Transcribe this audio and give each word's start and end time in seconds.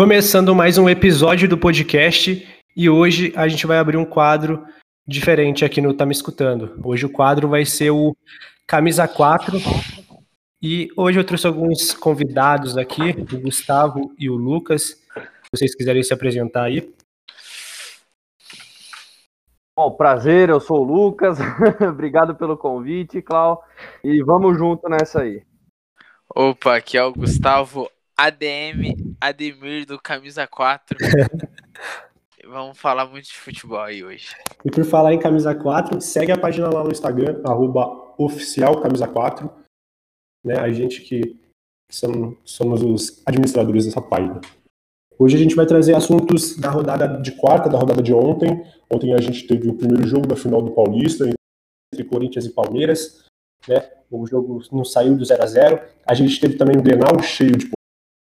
Começando 0.00 0.54
mais 0.54 0.78
um 0.78 0.88
episódio 0.88 1.46
do 1.46 1.58
podcast 1.58 2.48
e 2.74 2.88
hoje 2.88 3.34
a 3.36 3.46
gente 3.46 3.66
vai 3.66 3.76
abrir 3.76 3.98
um 3.98 4.04
quadro 4.06 4.64
diferente 5.06 5.62
aqui 5.62 5.78
no 5.82 5.92
Tá 5.92 6.06
Me 6.06 6.12
Escutando. 6.12 6.80
Hoje 6.82 7.04
o 7.04 7.12
quadro 7.12 7.46
vai 7.46 7.66
ser 7.66 7.90
o 7.90 8.16
Camisa 8.66 9.06
4 9.06 9.58
e 10.62 10.88
hoje 10.96 11.20
eu 11.20 11.24
trouxe 11.24 11.46
alguns 11.46 11.92
convidados 11.92 12.78
aqui, 12.78 13.10
o 13.10 13.40
Gustavo 13.42 14.14
e 14.18 14.30
o 14.30 14.36
Lucas. 14.36 14.84
Se 14.84 15.50
vocês 15.54 15.74
quiserem 15.74 16.02
se 16.02 16.14
apresentar 16.14 16.62
aí. 16.62 16.90
Bom, 19.76 19.90
prazer, 19.90 20.48
eu 20.48 20.60
sou 20.60 20.80
o 20.80 20.82
Lucas. 20.82 21.36
Obrigado 21.86 22.34
pelo 22.34 22.56
convite, 22.56 23.20
Clau. 23.20 23.62
E 24.02 24.22
vamos 24.22 24.56
junto 24.56 24.88
nessa 24.88 25.20
aí. 25.20 25.42
Opa, 26.34 26.76
aqui 26.76 26.96
é 26.96 27.04
o 27.04 27.12
Gustavo 27.12 27.86
ADM 28.20 29.16
Ademir 29.18 29.86
do 29.86 29.98
Camisa 29.98 30.46
4. 30.46 30.98
Vamos 32.44 32.78
falar 32.78 33.06
muito 33.06 33.24
de 33.24 33.32
futebol 33.32 33.80
aí 33.80 34.04
hoje. 34.04 34.36
E 34.62 34.70
por 34.70 34.84
falar 34.84 35.14
em 35.14 35.18
Camisa 35.18 35.54
4, 35.54 35.98
segue 36.02 36.30
a 36.30 36.38
página 36.38 36.68
lá 36.68 36.84
no 36.84 36.90
Instagram, 36.90 37.40
arroba 37.46 38.14
oficial 38.18 38.82
Camisa 38.82 39.08
4. 39.08 39.50
Né, 40.44 40.54
a 40.58 40.70
gente 40.70 41.00
que 41.00 41.40
somos, 41.90 42.36
somos 42.44 42.82
os 42.82 43.22
administradores 43.24 43.86
dessa 43.86 44.02
página. 44.02 44.38
Hoje 45.18 45.36
a 45.36 45.38
gente 45.38 45.54
vai 45.54 45.64
trazer 45.64 45.94
assuntos 45.94 46.58
da 46.58 46.68
rodada 46.68 47.22
de 47.22 47.32
quarta, 47.32 47.70
da 47.70 47.78
rodada 47.78 48.02
de 48.02 48.12
ontem. 48.12 48.62
Ontem 48.92 49.14
a 49.14 49.20
gente 49.20 49.46
teve 49.46 49.70
o 49.70 49.74
primeiro 49.74 50.06
jogo 50.06 50.26
da 50.26 50.36
final 50.36 50.60
do 50.60 50.72
Paulista 50.72 51.24
entre 51.94 52.04
Corinthians 52.04 52.44
e 52.44 52.52
Palmeiras. 52.52 53.24
Né? 53.66 53.90
O 54.10 54.26
jogo 54.26 54.62
não 54.70 54.84
saiu 54.84 55.16
do 55.16 55.24
0 55.24 55.42
a 55.42 55.46
0 55.46 55.82
A 56.06 56.12
gente 56.12 56.38
teve 56.38 56.58
também 56.58 56.76
o 56.76 56.82
Grenal 56.82 57.18
cheio 57.22 57.52
de 57.52 57.70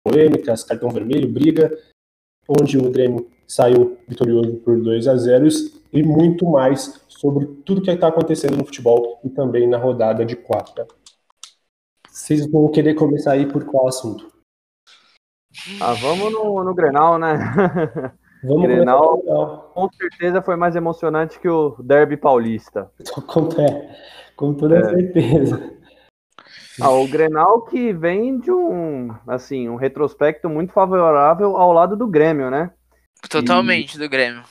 polêmicas, 0.06 0.62
cartão 0.62 0.88
vermelho, 0.88 1.28
briga, 1.28 1.76
onde 2.48 2.78
o 2.78 2.90
Grêmio 2.90 3.28
saiu 3.44 3.98
vitorioso 4.06 4.54
por 4.58 4.80
2 4.80 5.08
a 5.08 5.16
0 5.16 5.48
e 5.92 6.02
muito 6.04 6.46
mais 6.46 7.04
sobre 7.08 7.46
tudo 7.64 7.82
que 7.82 7.90
está 7.90 8.06
acontecendo 8.06 8.56
no 8.56 8.64
futebol 8.64 9.20
e 9.24 9.30
também 9.30 9.68
na 9.68 9.78
rodada 9.78 10.24
de 10.24 10.36
quarta. 10.36 10.86
Vocês 12.08 12.48
vão 12.48 12.68
querer 12.70 12.94
começar 12.94 13.32
aí 13.32 13.46
por 13.46 13.64
qual 13.64 13.88
assunto? 13.88 14.30
Ah, 15.80 15.94
vamos 15.94 16.32
no, 16.32 16.62
no 16.62 16.74
Grenal, 16.74 17.18
né? 17.18 17.36
Vamos 18.44 18.62
Grenal, 18.62 19.18
com 19.74 19.88
certeza 19.90 20.42
foi 20.42 20.54
mais 20.54 20.76
emocionante 20.76 21.40
que 21.40 21.48
o 21.48 21.74
Derby 21.82 22.16
Paulista. 22.16 22.88
Com, 23.26 23.48
é, 23.60 23.96
com 24.36 24.54
toda 24.54 24.78
é. 24.78 24.84
certeza. 24.84 25.76
Ah, 26.80 26.90
o 26.90 27.08
Grenal 27.08 27.62
que 27.62 27.92
vem 27.92 28.38
de 28.38 28.50
um, 28.50 29.10
assim, 29.26 29.68
um 29.68 29.76
retrospecto 29.76 30.48
muito 30.48 30.72
favorável 30.72 31.56
ao 31.56 31.72
lado 31.72 31.96
do 31.96 32.06
Grêmio, 32.06 32.50
né? 32.50 32.70
Totalmente 33.30 33.94
e, 33.94 33.98
do 33.98 34.08
Grêmio. 34.08 34.42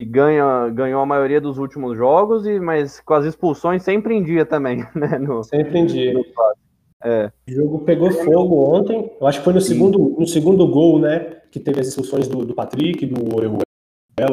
E 0.00 0.04
ganha, 0.04 0.68
ganhou 0.70 1.00
a 1.00 1.06
maioria 1.06 1.40
dos 1.40 1.58
últimos 1.58 1.96
jogos, 1.96 2.46
e 2.46 2.58
mas 2.58 3.00
com 3.00 3.14
as 3.14 3.24
expulsões 3.24 3.82
sempre 3.82 4.14
em 4.14 4.22
dia 4.22 4.46
também, 4.46 4.78
né? 4.94 5.18
No, 5.18 5.42
sempre 5.44 5.78
em 5.78 5.86
dia. 5.86 6.12
No, 6.14 6.24
é. 7.04 7.30
O 7.48 7.52
jogo 7.52 7.78
pegou 7.80 8.10
fogo 8.10 8.74
ontem. 8.74 9.10
Eu 9.20 9.26
acho 9.26 9.38
que 9.38 9.44
foi 9.44 9.52
no 9.52 9.60
segundo, 9.60 10.16
no 10.18 10.26
segundo 10.26 10.66
gol, 10.66 10.98
né? 10.98 11.20
Que 11.50 11.60
teve 11.60 11.80
as 11.80 11.88
expulsões 11.88 12.26
do, 12.28 12.44
do 12.44 12.54
Patrick, 12.54 13.04
do 13.06 13.34
Orejuela 13.34 13.64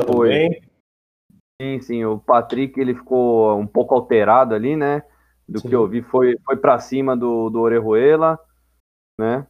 também. 0.06 0.62
Sim, 1.62 1.80
sim. 1.82 2.06
O 2.06 2.18
Patrick 2.18 2.80
ele 2.80 2.96
ficou 2.96 3.58
um 3.58 3.68
pouco 3.68 3.94
alterado 3.94 4.56
ali, 4.56 4.76
né? 4.76 5.04
Do 5.48 5.60
Sim. 5.60 5.70
que 5.70 5.76
eu 5.76 5.88
vi, 5.88 6.02
foi, 6.02 6.38
foi 6.46 6.58
para 6.58 6.80
cima 6.80 7.16
do, 7.16 7.50
do 7.50 7.60
Orejuela, 7.60 8.40
né? 9.20 9.46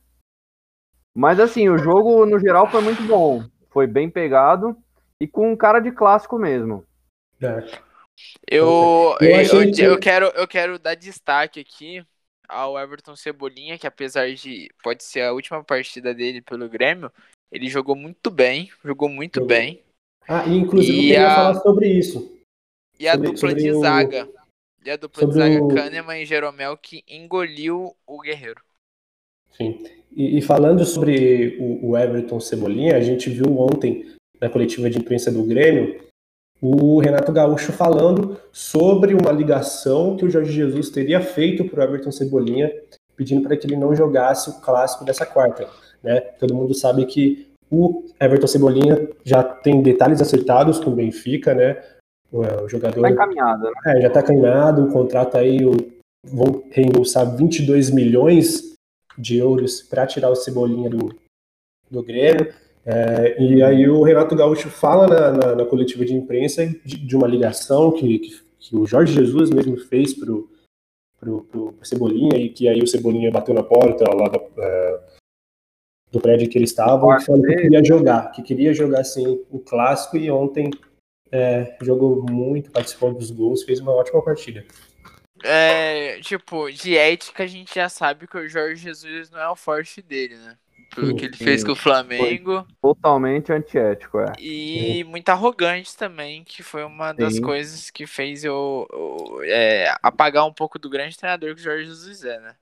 Mas 1.16 1.40
assim, 1.40 1.70
o 1.70 1.78
jogo 1.78 2.26
no 2.26 2.40
geral 2.40 2.70
foi 2.70 2.82
muito 2.82 3.04
bom. 3.04 3.44
Foi 3.70 3.86
bem 3.86 4.10
pegado 4.10 4.76
e 5.22 5.28
com 5.28 5.56
cara 5.56 5.80
de 5.80 5.92
clássico 5.92 6.38
mesmo. 6.38 6.84
É. 7.42 7.60
Eu, 8.50 9.16
eu, 9.20 9.42
eu, 9.42 9.72
que... 9.72 9.82
eu, 9.82 10.00
quero, 10.00 10.26
eu 10.28 10.48
quero 10.48 10.80
dar 10.80 10.96
destaque 10.96 11.60
aqui 11.60 12.06
ao 12.48 12.78
Everton 12.78 13.16
Cebolinha, 13.16 13.78
que 13.78 13.88
apesar 13.88 14.32
de 14.34 14.70
pode 14.84 15.04
ser 15.04 15.22
a 15.22 15.34
última 15.34 15.64
partida 15.64 16.14
dele 16.14 16.42
pelo 16.42 16.70
Grêmio, 16.70 17.12
ele 17.52 17.68
jogou 17.68 17.96
muito 17.96 18.30
bem, 18.30 18.72
jogou 18.84 19.10
muito 19.10 19.36
jogou. 19.36 19.48
bem. 19.48 19.84
Ah, 20.28 20.46
e 20.46 20.56
inclusive 20.56 20.94
e 20.94 20.98
eu 20.98 21.02
queria 21.02 21.28
a... 21.28 21.36
falar 21.36 21.56
sobre 21.56 21.88
isso. 21.88 22.38
E 23.00 23.08
a 23.08 23.16
dupla 23.16 23.54
de 23.54 23.74
zaga. 23.74 24.28
O... 24.28 24.43
E 24.86 24.92
a 24.92 24.98
dupla 24.98 25.22
Sobre 25.22 25.34
de 25.36 25.40
zaga 25.40 25.64
o... 25.64 25.68
Kahneman 25.74 26.22
e 26.22 26.26
Jeromel 26.26 26.78
que 26.78 27.04
engoliu 27.08 27.96
o 28.06 28.20
Guerreiro. 28.20 28.62
Sim. 29.52 29.84
E, 30.12 30.38
e 30.38 30.42
falando 30.42 30.84
sobre 30.86 31.58
o, 31.60 31.90
o, 31.92 31.98
Everton 31.98 32.40
Cebolinha, 32.40 32.98
a 32.98 33.02
gente 33.02 33.30
viu 33.30 33.58
ontem 33.58 34.14
na 34.42 34.50
coletiva 34.50 34.90
de 34.90 34.98
imprensa 34.98 35.32
do 35.32 35.44
Grêmio 35.44 36.04
o 36.62 37.00
Renato 37.00 37.32
Gaúcho 37.32 37.74
falando 37.74 38.40
sobre 38.52 39.14
uma 39.14 39.32
ligação 39.32 40.16
que 40.16 40.24
o 40.24 40.30
Jorge 40.30 40.54
Jesus 40.54 40.90
teria 40.90 41.20
feito 41.20 41.66
para 41.66 41.82
o 41.82 41.84
Everton 41.84 42.12
Cebolinha, 42.12 42.72
pedindo 43.18 43.42
para 43.42 43.58
que 43.58 43.68
ele 43.68 43.76
não 43.76 43.94
jogasse 43.94 44.50
o 44.50 44.62
clássico 44.62 45.04
dessa 45.04 45.26
quarta. 45.26 45.70
Né? 46.02 46.22
Todo 46.40 46.56
mundo 46.56 46.74
sabe 46.74 47.06
que 47.06 47.52
o 47.70 48.06
Everton 48.20 48.48
Cebolinha 48.48 49.10
já 49.26 49.44
tem 49.44 49.82
detalhes 49.82 50.22
acertados 50.22 50.80
com 50.80 50.92
o 50.92 50.96
Benfica, 50.96 51.54
né? 51.54 51.84
O 52.34 52.68
jogador. 52.68 52.98
Está 52.98 53.12
encaminhado, 53.12 53.64
né? 53.64 53.72
É, 53.86 54.02
já 54.02 54.08
está 54.08 54.22
encaminhado. 54.22 54.86
O 54.86 54.92
contrato 54.92 55.38
aí, 55.38 55.64
o, 55.64 55.78
vão 56.26 56.64
reembolsar 56.72 57.38
22 57.38 57.92
milhões 57.92 58.74
de 59.16 59.38
euros 59.38 59.84
para 59.84 60.08
tirar 60.08 60.32
o 60.32 60.36
Cebolinha 60.36 60.90
do, 60.90 61.16
do 61.92 62.02
Grêmio. 62.02 62.52
É, 62.86 63.42
e 63.42 63.62
aí 63.62 63.88
o 63.88 64.02
Renato 64.02 64.36
Gaúcho 64.36 64.70
fala 64.70 65.08
na, 65.08 65.32
na, 65.32 65.56
na 65.56 65.66
coletiva 65.66 66.04
de 66.04 66.14
imprensa 66.14 66.66
de, 66.84 66.98
de 66.98 67.16
uma 67.16 67.28
ligação 67.28 67.92
que, 67.92 68.20
que, 68.20 68.42
que, 68.60 68.76
o 68.76 68.86
Jorge 68.86 69.14
Jesus 69.14 69.50
mesmo 69.52 69.78
fez 69.78 70.14
pro, 70.14 70.50
pro, 71.20 71.44
pro, 71.46 71.76
Cebolinha 71.84 72.38
e 72.38 72.50
que 72.50 72.68
aí 72.68 72.82
o 72.82 72.88
Cebolinha 72.88 73.32
bateu 73.32 73.54
na 73.54 73.64
porta 73.64 74.04
lá 74.14 74.28
da, 74.28 74.40
é, 74.58 75.00
do 76.12 76.20
prédio 76.20 76.50
que 76.50 76.58
ele 76.58 76.66
estava 76.66 77.16
e 77.16 77.24
falou 77.24 77.42
que 77.42 77.56
queria 77.56 77.84
jogar, 77.84 78.32
que 78.32 78.42
queria 78.42 78.74
jogar 78.74 79.00
assim 79.00 79.40
o 79.50 79.60
clássico 79.60 80.18
e 80.18 80.30
ontem 80.30 80.70
é, 81.34 81.76
jogou 81.82 82.24
muito, 82.30 82.70
participou 82.70 83.12
dos 83.12 83.32
gols, 83.32 83.64
fez 83.64 83.80
uma 83.80 83.92
ótima 83.92 84.22
partida. 84.24 84.64
É, 85.44 86.20
tipo, 86.22 86.72
de 86.72 86.96
ética 86.96 87.44
a 87.44 87.48
gente 87.48 87.74
já 87.74 87.90
sabe 87.90 88.28
que 88.28 88.38
o 88.38 88.48
Jorge 88.48 88.84
Jesus 88.84 89.32
não 89.32 89.40
é 89.40 89.50
o 89.50 89.56
forte 89.56 90.00
dele, 90.00 90.38
né? 90.38 90.56
Pelo 90.94 91.08
sim, 91.08 91.16
que 91.16 91.26
ele 91.26 91.36
sim. 91.36 91.44
fez 91.44 91.64
com 91.64 91.72
o 91.72 91.76
Flamengo. 91.76 92.64
Foi 92.80 92.94
totalmente 92.94 93.52
antiético, 93.52 94.20
é. 94.20 94.32
E 94.40 95.00
sim. 95.00 95.04
muito 95.06 95.28
arrogante 95.30 95.98
também, 95.98 96.44
que 96.44 96.62
foi 96.62 96.84
uma 96.84 97.12
das 97.12 97.40
coisas 97.40 97.90
que 97.90 98.06
fez 98.06 98.44
eu, 98.44 98.88
eu 98.94 99.42
é, 99.44 99.92
apagar 100.04 100.46
um 100.46 100.54
pouco 100.54 100.78
do 100.78 100.90
grande 100.90 101.18
treinador 101.18 101.56
que 101.56 101.62
o 101.62 101.64
Jorge 101.64 101.86
Jesus 101.86 102.24
é, 102.24 102.40
né? 102.40 102.56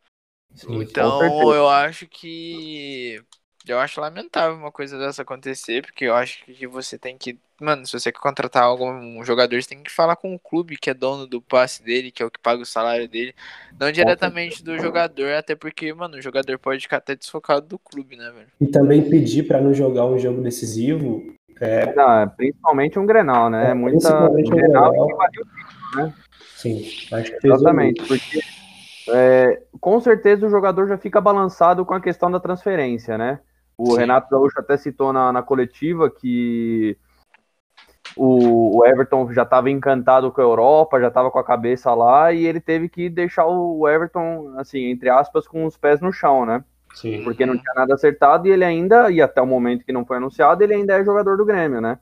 então 0.69 1.53
eu 1.53 1.67
acho 1.67 2.07
que 2.07 3.21
eu 3.67 3.79
acho 3.79 4.01
lamentável 4.01 4.55
uma 4.55 4.71
coisa 4.71 4.97
dessa 4.97 5.21
acontecer, 5.21 5.81
porque 5.81 6.05
eu 6.05 6.15
acho 6.15 6.43
que 6.45 6.67
você 6.67 6.97
tem 6.97 7.17
que. 7.17 7.37
Mano, 7.59 7.85
se 7.85 7.93
você 7.93 8.11
quer 8.11 8.19
contratar 8.19 8.63
algum 8.63 9.23
jogador, 9.23 9.61
você 9.61 9.69
tem 9.69 9.83
que 9.83 9.91
falar 9.91 10.15
com 10.15 10.33
o 10.33 10.39
clube 10.39 10.77
que 10.77 10.89
é 10.89 10.93
dono 10.93 11.27
do 11.27 11.41
passe 11.41 11.83
dele, 11.83 12.11
que 12.11 12.23
é 12.23 12.25
o 12.25 12.31
que 12.31 12.39
paga 12.39 12.61
o 12.61 12.65
salário 12.65 13.07
dele. 13.07 13.35
Não 13.79 13.91
diretamente 13.91 14.63
do 14.63 14.77
jogador, 14.79 15.33
até 15.33 15.55
porque, 15.55 15.93
mano, 15.93 16.17
o 16.17 16.21
jogador 16.21 16.57
pode 16.57 16.81
ficar 16.81 16.97
até 16.97 17.15
desfocado 17.15 17.67
do 17.67 17.77
clube, 17.77 18.15
né, 18.15 18.31
velho? 18.31 18.47
E 18.59 18.67
também 18.67 19.07
pedir 19.07 19.43
para 19.43 19.61
não 19.61 19.73
jogar 19.73 20.05
um 20.05 20.17
jogo 20.17 20.41
decisivo. 20.41 21.23
É... 21.59 21.93
Não, 21.93 22.21
é 22.21 22.25
principalmente 22.25 22.97
um 22.97 23.05
Grenal, 23.05 23.49
né? 23.49 23.71
É, 23.71 23.73
Muita... 23.75 24.09
Principalmente 24.09 24.51
um 24.51 24.55
Grenal, 24.55 24.89
Grenal. 24.89 25.07
que 25.07 25.13
valeu 25.13 25.45
né? 25.95 26.13
Sim, 26.55 26.85
acho 27.11 27.37
que 27.37 27.47
Exatamente, 27.47 28.03
porque 28.07 28.39
é, 29.09 29.61
com 29.79 29.99
certeza 29.99 30.45
o 30.45 30.49
jogador 30.49 30.87
já 30.87 30.97
fica 30.97 31.19
balançado 31.19 31.85
com 31.85 31.93
a 31.93 32.01
questão 32.01 32.29
da 32.29 32.39
transferência, 32.39 33.17
né? 33.17 33.39
O 33.83 33.93
Sim. 33.93 33.97
Renato 33.97 34.29
Gaúcho 34.29 34.59
até 34.59 34.77
citou 34.77 35.11
na, 35.11 35.33
na 35.33 35.41
coletiva 35.41 36.07
que 36.07 36.95
o, 38.15 38.77
o 38.77 38.85
Everton 38.85 39.33
já 39.33 39.41
estava 39.41 39.71
encantado 39.71 40.31
com 40.31 40.39
a 40.39 40.43
Europa, 40.43 40.99
já 40.99 41.07
estava 41.07 41.31
com 41.31 41.39
a 41.39 41.43
cabeça 41.43 41.91
lá, 41.95 42.31
e 42.31 42.45
ele 42.45 42.59
teve 42.59 42.87
que 42.87 43.09
deixar 43.09 43.47
o 43.47 43.89
Everton, 43.89 44.53
assim, 44.57 44.85
entre 44.85 45.09
aspas, 45.09 45.47
com 45.47 45.65
os 45.65 45.75
pés 45.77 45.99
no 45.99 46.13
chão, 46.13 46.45
né? 46.45 46.63
Sim. 46.93 47.23
Porque 47.23 47.43
não 47.43 47.57
tinha 47.57 47.73
nada 47.73 47.95
acertado 47.95 48.47
e 48.47 48.51
ele 48.51 48.63
ainda, 48.63 49.09
e 49.09 49.19
até 49.19 49.41
o 49.41 49.47
momento 49.47 49.83
que 49.83 49.93
não 49.93 50.05
foi 50.05 50.17
anunciado, 50.17 50.63
ele 50.63 50.75
ainda 50.75 50.93
é 50.93 51.03
jogador 51.03 51.35
do 51.35 51.45
Grêmio, 51.45 51.81
né? 51.81 51.97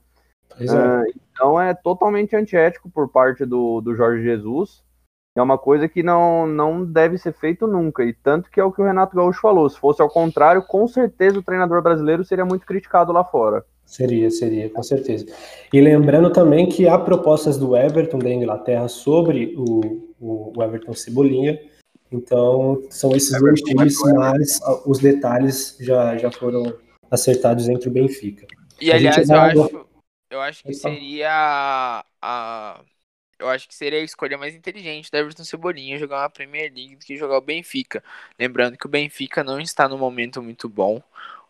É. 0.58 0.64
Uh, 0.64 1.20
então 1.32 1.58
é 1.58 1.72
totalmente 1.72 2.36
antiético 2.36 2.90
por 2.90 3.08
parte 3.08 3.46
do, 3.46 3.80
do 3.80 3.94
Jorge 3.94 4.22
Jesus. 4.22 4.84
É 5.36 5.42
uma 5.42 5.56
coisa 5.56 5.88
que 5.88 6.02
não, 6.02 6.46
não 6.46 6.84
deve 6.84 7.16
ser 7.16 7.32
feito 7.32 7.66
nunca. 7.66 8.04
E 8.04 8.12
tanto 8.12 8.50
que 8.50 8.58
é 8.58 8.64
o 8.64 8.72
que 8.72 8.82
o 8.82 8.84
Renato 8.84 9.14
Gaúcho 9.14 9.40
falou. 9.40 9.68
Se 9.70 9.78
fosse 9.78 10.02
ao 10.02 10.08
contrário, 10.08 10.62
com 10.62 10.86
certeza 10.88 11.38
o 11.38 11.42
treinador 11.42 11.80
brasileiro 11.82 12.24
seria 12.24 12.44
muito 12.44 12.66
criticado 12.66 13.12
lá 13.12 13.24
fora. 13.24 13.64
Seria, 13.84 14.30
seria, 14.30 14.70
com 14.70 14.82
certeza. 14.82 15.26
E 15.72 15.80
lembrando 15.80 16.30
também 16.30 16.68
que 16.68 16.86
há 16.86 16.98
propostas 16.98 17.56
do 17.58 17.76
Everton 17.76 18.18
da 18.18 18.30
Inglaterra 18.30 18.88
sobre 18.88 19.54
o, 19.56 20.12
o 20.20 20.62
Everton 20.62 20.94
Cebolinha. 20.94 21.60
Então, 22.12 22.82
são 22.90 23.14
esses 23.14 23.38
dois 23.38 23.60
times, 23.60 23.96
mas 24.14 24.60
os 24.84 24.98
detalhes 24.98 25.76
já, 25.80 26.16
já 26.16 26.30
foram 26.30 26.72
acertados 27.10 27.68
entre 27.68 27.88
o 27.88 27.92
Benfica. 27.92 28.46
E 28.80 28.90
aliás, 28.90 29.28
eu 29.28 29.36
acho, 29.36 29.86
eu 30.30 30.40
acho 30.40 30.62
que 30.64 30.74
seria 30.74 31.30
a, 31.30 32.04
a, 32.22 32.80
eu 33.40 33.48
acho 33.48 33.66
que 33.66 33.74
seria 33.74 33.98
a 33.98 34.04
escolha 34.04 34.36
mais 34.36 34.54
inteligente 34.54 35.10
da 35.10 35.18
Everton 35.18 35.44
Cebolinha 35.44 35.98
jogar 35.98 36.22
uma 36.22 36.30
Premier 36.30 36.70
League 36.74 36.96
do 36.96 37.04
que 37.04 37.16
jogar 37.16 37.38
o 37.38 37.40
Benfica. 37.40 38.04
Lembrando 38.38 38.76
que 38.76 38.86
o 38.86 38.90
Benfica 38.90 39.42
não 39.42 39.58
está 39.58 39.88
no 39.88 39.96
momento 39.96 40.42
muito 40.42 40.68
bom. 40.68 41.02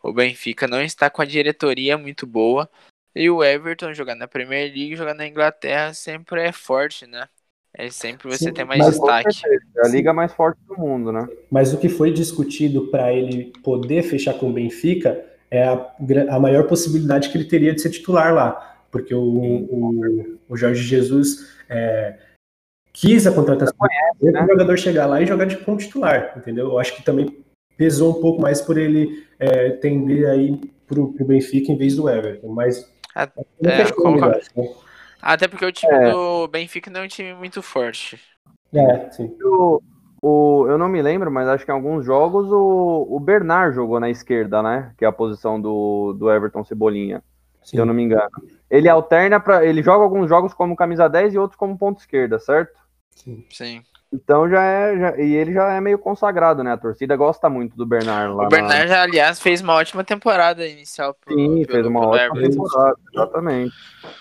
O 0.02 0.12
Benfica 0.12 0.66
não 0.66 0.80
está 0.80 1.10
com 1.10 1.20
a 1.20 1.26
diretoria 1.26 1.98
muito 1.98 2.26
boa. 2.26 2.70
E 3.14 3.28
o 3.28 3.42
Everton 3.42 3.92
jogar 3.92 4.14
na 4.14 4.28
Premier 4.28 4.72
League, 4.72 4.96
jogar 4.96 5.14
na 5.14 5.26
Inglaterra 5.26 5.92
sempre 5.92 6.42
é 6.42 6.52
forte, 6.52 7.06
né? 7.06 7.28
É 7.74 7.90
sempre 7.90 8.28
você 8.28 8.44
Sim, 8.44 8.52
tem 8.52 8.64
mais 8.64 8.84
destaque. 8.84 9.40
É 9.76 9.86
a 9.86 9.88
liga 9.88 10.12
mais 10.12 10.32
forte 10.32 10.60
do 10.66 10.76
mundo, 10.76 11.12
né? 11.12 11.28
Mas 11.50 11.72
o 11.72 11.78
que 11.78 11.88
foi 11.88 12.12
discutido 12.12 12.88
para 12.88 13.12
ele 13.12 13.52
poder 13.62 14.02
fechar 14.02 14.34
com 14.34 14.50
o 14.50 14.52
Benfica 14.52 15.24
é 15.50 15.64
a, 15.64 15.92
a 16.30 16.38
maior 16.38 16.66
possibilidade 16.66 17.28
que 17.28 17.36
ele 17.36 17.44
teria 17.44 17.74
de 17.74 17.80
ser 17.80 17.90
titular 17.90 18.32
lá. 18.32 18.76
Porque 18.90 19.14
o, 19.14 19.22
o, 19.22 20.38
o 20.48 20.56
Jorge 20.56 20.82
Jesus 20.82 21.59
é, 21.70 22.18
quis 22.92 23.26
a 23.26 23.32
contratação 23.32 23.74
conhece, 23.78 24.32
né? 24.32 24.42
o 24.42 24.46
jogador 24.46 24.78
chegar 24.78 25.06
lá 25.06 25.22
e 25.22 25.26
jogar 25.26 25.46
de 25.46 25.56
ponto 25.56 25.82
titular, 25.82 26.34
entendeu? 26.36 26.66
Eu 26.68 26.78
acho 26.78 26.94
que 26.96 27.02
também 27.02 27.44
pesou 27.76 28.18
um 28.18 28.20
pouco 28.20 28.42
mais 28.42 28.60
por 28.60 28.76
ele 28.76 29.26
é, 29.38 29.70
tender 29.70 30.28
aí 30.28 30.60
pro, 30.86 31.12
pro 31.12 31.24
Benfica 31.24 31.72
em 31.72 31.78
vez 31.78 31.96
do 31.96 32.10
Everton, 32.10 32.48
mas 32.48 32.92
é, 33.16 33.22
é, 33.22 33.82
até 35.22 35.48
porque 35.48 35.64
o 35.64 35.72
time 35.72 35.92
é. 35.92 36.10
do 36.10 36.48
Benfica 36.48 36.90
não 36.90 37.00
é 37.00 37.04
um 37.04 37.08
time 37.08 37.34
muito 37.34 37.62
forte. 37.62 38.20
É, 38.72 39.10
sim. 39.10 39.36
O, 39.42 39.82
o, 40.22 40.66
eu 40.68 40.78
não 40.78 40.88
me 40.88 41.02
lembro, 41.02 41.30
mas 41.30 41.48
acho 41.48 41.64
que 41.64 41.70
em 41.70 41.74
alguns 41.74 42.04
jogos 42.04 42.50
o, 42.50 43.06
o 43.10 43.20
Bernard 43.20 43.74
jogou 43.74 44.00
na 44.00 44.08
esquerda, 44.08 44.62
né? 44.62 44.92
Que 44.96 45.04
é 45.04 45.08
a 45.08 45.12
posição 45.12 45.60
do, 45.60 46.14
do 46.14 46.30
Everton 46.30 46.64
Cebolinha, 46.64 47.22
sim. 47.62 47.70
se 47.70 47.76
eu 47.76 47.86
não 47.86 47.94
me 47.94 48.02
engano. 48.02 48.30
Ele 48.70 48.88
alterna 48.88 49.40
para 49.40 49.64
Ele 49.64 49.82
joga 49.82 50.04
alguns 50.04 50.28
jogos 50.28 50.54
como 50.54 50.76
camisa 50.76 51.08
10 51.08 51.34
e 51.34 51.38
outros 51.38 51.58
como 51.58 51.78
ponto 51.78 52.00
esquerda, 52.00 52.38
certo? 52.38 52.78
Sim. 53.14 53.44
Sim. 53.50 53.82
Então 54.12 54.48
já 54.48 54.62
é. 54.62 54.98
Já, 54.98 55.16
e 55.18 55.34
ele 55.36 55.52
já 55.52 55.72
é 55.72 55.80
meio 55.80 55.98
consagrado, 55.98 56.64
né? 56.64 56.72
A 56.72 56.76
torcida 56.76 57.14
gosta 57.14 57.48
muito 57.48 57.76
do 57.76 57.86
Bernard 57.86 58.34
lá. 58.34 58.46
O 58.46 58.48
Bernard, 58.48 58.88
na... 58.88 59.02
aliás, 59.02 59.40
fez 59.40 59.60
uma 59.60 59.74
ótima 59.74 60.02
temporada 60.02 60.66
inicial. 60.66 61.14
Pro, 61.14 61.32
Sim, 61.32 61.64
fez 61.64 61.86
uma 61.86 62.08
ótima 62.08 62.40
temporada, 62.40 62.98
exatamente. 63.14 63.74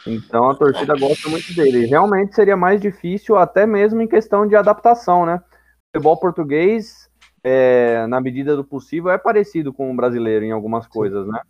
Então 0.06 0.50
a 0.50 0.56
torcida 0.56 0.96
gosta 0.96 1.28
muito 1.30 1.54
dele. 1.56 1.88
Realmente 1.88 2.36
seria 2.36 2.56
mais 2.56 2.80
difícil, 2.80 3.36
até 3.36 3.66
mesmo 3.66 4.00
em 4.02 4.08
questão 4.08 4.48
de 4.48 4.56
adaptação, 4.56 5.26
né? 5.26 5.38
O 5.38 5.98
futebol 5.98 6.20
português, 6.20 7.10
é, 7.44 8.06
na 8.06 8.22
medida 8.22 8.56
do 8.56 8.64
possível, 8.64 9.10
é 9.10 9.18
parecido 9.18 9.74
com 9.74 9.92
o 9.92 9.96
brasileiro 9.96 10.46
em 10.46 10.52
algumas 10.52 10.86
coisas, 10.86 11.26
né? 11.28 11.42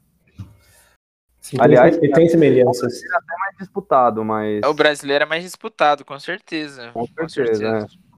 Sim, 1.42 1.58
Aliás, 1.60 1.98
ele 1.98 2.12
tem 2.12 2.28
semelhanças. 2.28 3.02
É 3.04 3.16
até 3.16 3.38
mais 3.40 3.58
disputado, 3.58 4.24
mas. 4.26 4.62
O 4.66 4.74
brasileiro 4.74 5.24
é 5.24 5.28
mais 5.28 5.44
disputado, 5.44 6.04
com 6.04 6.20
certeza. 6.20 6.92
Com 6.92 7.06
certeza. 7.06 7.22
Com 7.22 7.30
certeza. 7.30 7.88
É. 7.96 8.10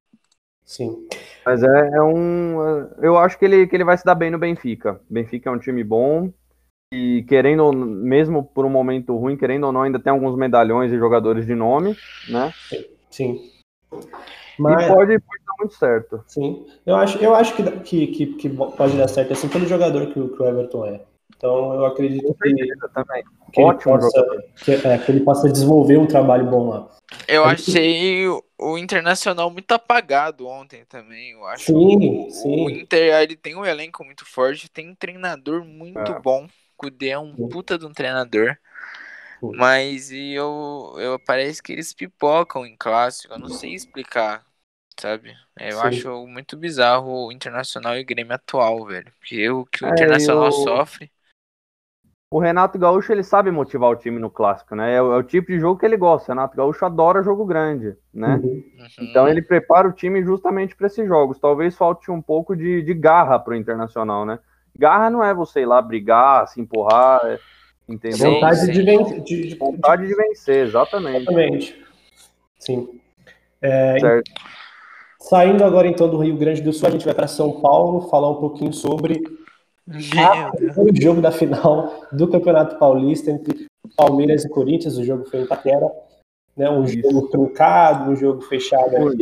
Sim. 0.66 1.08
Mas 1.46 1.62
é, 1.64 1.90
é, 1.96 2.02
um. 2.02 2.58
Eu 3.02 3.18
acho 3.18 3.38
que 3.38 3.46
ele, 3.46 3.68
que 3.68 3.76
ele 3.76 3.84
vai 3.84 3.98
se 3.98 4.06
dar 4.06 4.16
bem 4.16 4.32
no 4.32 4.40
Benfica. 4.40 5.02
Benfica 5.10 5.50
é 5.50 5.54
um 5.54 5.60
time 5.60 5.84
bom. 5.84 6.32
E 6.94 7.24
querendo, 7.24 7.72
mesmo 7.72 8.44
por 8.44 8.66
um 8.66 8.70
momento 8.70 9.16
ruim, 9.16 9.38
querendo 9.38 9.66
ou 9.66 9.72
não, 9.72 9.84
ainda 9.84 10.00
tem 10.00 10.12
alguns 10.12 10.36
medalhões 10.36 10.92
e 10.92 10.98
jogadores 10.98 11.46
de 11.46 11.56
nome, 11.56 11.96
né? 12.28 12.54
Sim. 13.10 13.50
Mas... 14.60 14.84
E 14.84 14.88
pode, 14.88 15.20
pode 15.20 15.44
dar 15.46 15.54
muito 15.58 15.74
certo. 15.76 16.24
Sim. 16.28 16.66
Eu 16.86 16.96
acho, 16.98 17.18
eu 17.20 17.34
acho 17.34 17.56
que, 17.56 17.64
que, 17.80 18.08
que, 18.08 18.26
que 18.34 18.50
pode 18.50 18.98
dar 18.98 19.08
certo, 19.08 19.32
assim, 19.32 19.48
pelo 19.48 19.66
jogador 19.68 20.08
que, 20.08 20.14
que 20.14 20.42
o 20.42 20.46
Everton 20.46 20.86
é. 20.86 21.02
Então 21.36 21.74
eu 21.74 21.86
acredito 21.86 22.36
que, 22.42 22.54
que, 23.52 23.62
Ótimo 23.62 23.96
ele 23.96 24.02
possa, 24.02 24.44
que, 24.64 24.72
é, 24.72 24.98
que, 24.98 25.12
ele 25.12 25.20
possa 25.22 25.52
desenvolver 25.52 25.98
um 25.98 26.06
trabalho 26.06 26.46
bom 26.46 26.70
lá. 26.70 26.90
Eu 27.28 27.44
achei 27.44 28.28
o 28.28 28.78
Internacional 28.78 29.50
muito 29.50 29.72
apagado 29.72 30.48
ontem 30.48 30.86
também. 30.86 31.32
Eu 31.32 31.46
acho 31.46 31.66
sim, 31.66 32.28
o, 32.28 32.32
sim. 32.32 32.66
o 32.66 32.70
Inter 32.70 33.22
ele 33.22 33.36
tem 33.36 33.56
um 33.56 33.66
elenco 33.66 34.04
muito 34.04 34.26
forte, 34.26 34.70
tem 34.70 34.90
um 34.90 34.96
treinador 34.96 35.66
muito 35.66 36.00
é. 36.00 36.20
bom. 36.20 36.46
O 36.46 36.50
Kudê 36.78 37.10
é 37.10 37.20
um 37.20 37.36
puta 37.50 37.78
de 37.78 37.86
um 37.86 37.92
treinador. 37.92 38.58
Mas 39.42 40.12
eu, 40.12 40.96
eu 41.00 41.20
parece 41.20 41.64
que 41.64 41.72
eles 41.72 41.94
pipocam 41.94 42.64
em 42.64 42.76
clássico, 42.78 43.34
eu 43.34 43.40
não 43.40 43.50
sei 43.50 43.74
explicar, 43.74 44.46
sabe? 45.00 45.36
Eu 45.60 45.80
Sim. 45.80 45.88
acho 45.88 46.28
muito 46.28 46.56
bizarro 46.56 47.26
o 47.26 47.32
Internacional 47.32 47.98
e 47.98 48.02
o 48.02 48.06
Grêmio 48.06 48.36
atual, 48.36 48.86
velho. 48.86 49.12
Porque 49.20 49.50
o 49.50 49.66
que 49.66 49.84
o 49.84 49.88
é, 49.88 49.92
Internacional 49.92 50.46
eu... 50.46 50.52
sofre 50.52 51.12
o 52.32 52.40
Renato 52.40 52.80
Gaúcho 52.80 53.12
ele 53.12 53.24
sabe 53.24 53.52
motivar 53.52 53.92
o 53.92 53.96
time 53.98 54.18
no 54.18 54.30
clássico, 54.30 54.74
né? 54.74 54.96
É 54.96 55.02
o, 55.02 55.12
é 55.12 55.18
o, 55.18 55.24
tipo 55.24 55.52
de 55.52 55.60
jogo 55.60 55.78
que 55.78 55.86
ele 55.86 55.98
gosta. 55.98 56.32
O 56.32 56.34
Renato 56.34 56.56
Gaúcho 56.56 56.86
adora 56.86 57.22
jogo 57.22 57.46
grande, 57.46 57.94
né? 58.14 58.40
Uhum. 58.42 58.64
Então 59.02 59.28
ele 59.28 59.42
prepara 59.42 59.86
o 59.86 59.92
time 59.92 60.24
justamente 60.24 60.74
para 60.74 60.88
esses 60.88 61.06
jogos. 61.06 61.38
Talvez 61.38 61.76
falte 61.76 62.10
um 62.10 62.22
pouco 62.22 62.56
de, 62.56 62.82
de 62.84 62.94
garra 62.94 63.38
para 63.38 63.52
o 63.52 63.56
Internacional, 63.58 64.26
né? 64.26 64.40
Garra 64.74 65.10
não 65.10 65.22
é 65.22 65.34
você 65.34 65.60
ir 65.60 65.66
lá 65.66 65.82
brigar, 65.82 66.48
se 66.48 66.62
empurrar, 66.62 67.20
é, 67.26 67.38
entendeu? 67.90 68.32
Vontade 68.32 68.60
sim, 68.62 68.66
sim. 68.68 68.72
De, 68.72 68.82
vencer, 68.82 69.22
de, 69.22 69.48
de, 69.50 69.56
Vontade 69.58 70.08
de 70.08 70.16
vencer, 70.16 70.68
exatamente. 70.68 71.18
Exatamente. 71.18 71.86
Sim. 72.58 73.02
É, 73.62 74.00
certo. 74.00 74.32
Saindo 75.20 75.66
agora 75.66 75.86
então 75.86 76.10
do 76.10 76.18
Rio 76.18 76.38
Grande 76.38 76.62
do 76.62 76.72
Sul, 76.72 76.88
a 76.88 76.92
gente 76.92 77.04
vai 77.04 77.14
para 77.14 77.28
São 77.28 77.60
Paulo 77.60 78.08
falar 78.10 78.32
um 78.32 78.40
pouquinho 78.40 78.72
sobre 78.72 79.22
ah, 80.18 80.52
o 80.78 81.02
jogo 81.02 81.22
da 81.22 81.32
final 81.32 82.08
do 82.12 82.30
Campeonato 82.30 82.78
Paulista 82.78 83.32
entre 83.32 83.66
Palmeiras 83.96 84.46
e 84.46 84.50
Corinthians. 84.50 84.98
O 84.98 85.04
jogo 85.04 85.26
foi 85.26 85.42
em 85.42 85.44
Itaquera. 85.44 85.90
Né, 86.56 86.70
um 86.70 86.84
Isso. 86.84 87.02
jogo 87.02 87.28
truncado, 87.30 88.12
um 88.12 88.16
jogo 88.16 88.42
fechado. 88.42 89.08
O 89.08 89.16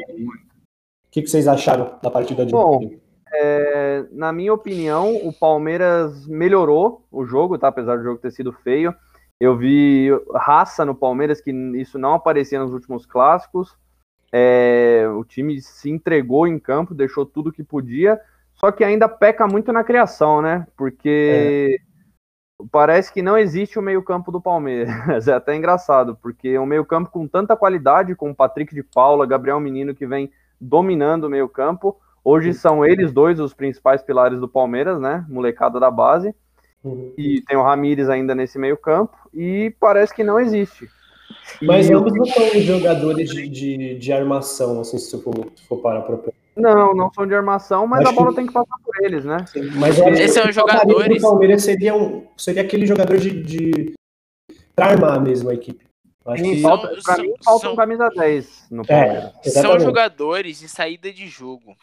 que, 1.11 1.21
que, 1.21 1.27
vocês 1.27 1.47
acharam 1.47 1.97
da 2.01 2.09
partida 2.09 2.45
de 2.45 2.51
Bom, 2.51 2.91
é, 3.31 4.05
na 4.11 4.31
minha 4.31 4.53
opinião, 4.53 5.15
o 5.15 5.31
Palmeiras 5.31 6.27
melhorou 6.27 7.05
o 7.11 7.25
jogo, 7.25 7.57
tá? 7.57 7.67
Apesar 7.67 7.97
do 7.97 8.03
jogo 8.03 8.19
ter 8.19 8.31
sido 8.31 8.51
feio. 8.51 8.93
Eu 9.39 9.55
vi 9.55 10.09
raça 10.35 10.83
no 10.83 10.93
Palmeiras, 10.93 11.39
que 11.39 11.51
isso 11.51 11.97
não 11.97 12.13
aparecia 12.13 12.59
nos 12.59 12.73
últimos 12.73 13.05
clássicos. 13.05 13.77
É, 14.31 15.05
o 15.15 15.23
time 15.23 15.61
se 15.61 15.89
entregou 15.89 16.45
em 16.45 16.59
campo, 16.59 16.93
deixou 16.93 17.25
tudo 17.25 17.51
que 17.51 17.63
podia. 17.63 18.19
Só 18.59 18.71
que 18.71 18.83
ainda 18.83 19.07
peca 19.07 19.47
muito 19.47 19.71
na 19.71 19.83
criação, 19.83 20.41
né? 20.41 20.67
Porque 20.75 21.79
é. 22.61 22.65
parece 22.71 23.11
que 23.11 23.21
não 23.21 23.37
existe 23.37 23.79
o 23.79 23.81
meio-campo 23.81 24.31
do 24.31 24.41
Palmeiras. 24.41 24.89
É 25.27 25.33
até 25.33 25.55
engraçado, 25.55 26.17
porque 26.21 26.49
é 26.49 26.59
um 26.59 26.65
meio-campo 26.65 27.09
com 27.09 27.27
tanta 27.27 27.55
qualidade, 27.55 28.15
com 28.15 28.31
o 28.31 28.35
Patrick 28.35 28.75
de 28.75 28.83
Paula, 28.83 29.25
Gabriel 29.25 29.59
Menino, 29.59 29.95
que 29.95 30.05
vem 30.05 30.29
dominando 30.59 31.25
o 31.25 31.29
meio-campo. 31.29 31.97
Hoje 32.23 32.53
são 32.53 32.85
eles 32.85 33.13
dois 33.13 33.39
os 33.39 33.53
principais 33.53 34.03
pilares 34.03 34.39
do 34.39 34.47
Palmeiras, 34.47 34.99
né? 34.99 35.25
Molecada 35.29 35.79
da 35.79 35.89
base. 35.89 36.35
Uhum. 36.83 37.13
E 37.17 37.41
tem 37.41 37.57
o 37.57 37.63
Ramires 37.63 38.09
ainda 38.09 38.35
nesse 38.35 38.59
meio-campo. 38.59 39.15
E 39.33 39.73
parece 39.79 40.13
que 40.13 40.23
não 40.23 40.39
existe. 40.39 40.89
Mas 41.61 41.89
e 41.89 41.93
ambos 41.93 42.13
não 42.13 42.25
são 42.25 42.61
jogadores 42.61 43.29
de, 43.29 43.47
de, 43.47 43.95
de, 43.95 44.13
armação, 44.13 44.79
assim, 44.79 44.97
se 44.97 45.21
for, 45.21 45.33
se 45.55 45.67
for 45.67 45.77
parar 45.81 46.01
para 46.01 46.17
não, 46.59 46.93
não 46.93 47.11
são 47.13 47.25
de 47.25 47.33
armação, 47.33 47.87
mas 47.87 48.01
acho 48.01 48.09
a 48.09 48.11
bola 48.11 48.29
que... 48.29 48.35
tem 48.35 48.45
que 48.45 48.53
passar 48.53 48.75
por 48.83 49.03
eles, 49.03 49.23
né? 49.23 49.45
Sim, 49.47 49.69
mas 49.75 49.97
esses 49.97 50.33
são 50.33 50.51
jogadores. 50.51 51.23
O 51.23 51.29
Palmeiras 51.29 51.63
seria, 51.63 51.95
um, 51.95 52.27
seria 52.37 52.61
aquele 52.61 52.85
jogador 52.85 53.17
de, 53.17 53.41
de 53.41 53.93
para 54.75 54.87
armar 54.87 55.21
mesmo 55.21 55.49
a 55.49 55.53
equipe. 55.53 55.85
Acho 56.25 56.43
que... 56.43 56.61
falta, 56.61 56.87
pra 56.89 57.15
são, 57.15 57.23
mim 57.23 57.33
falta 57.43 57.61
são... 57.61 57.73
um 57.73 57.75
camisa 57.75 58.09
10 58.09 58.67
no 58.71 58.83
é, 58.83 58.85
Palmeiras. 58.85 59.33
É, 59.45 59.49
são 59.49 59.79
jogadores 59.79 60.59
de 60.59 60.67
saída 60.67 61.11
de 61.11 61.27
jogo. 61.27 61.75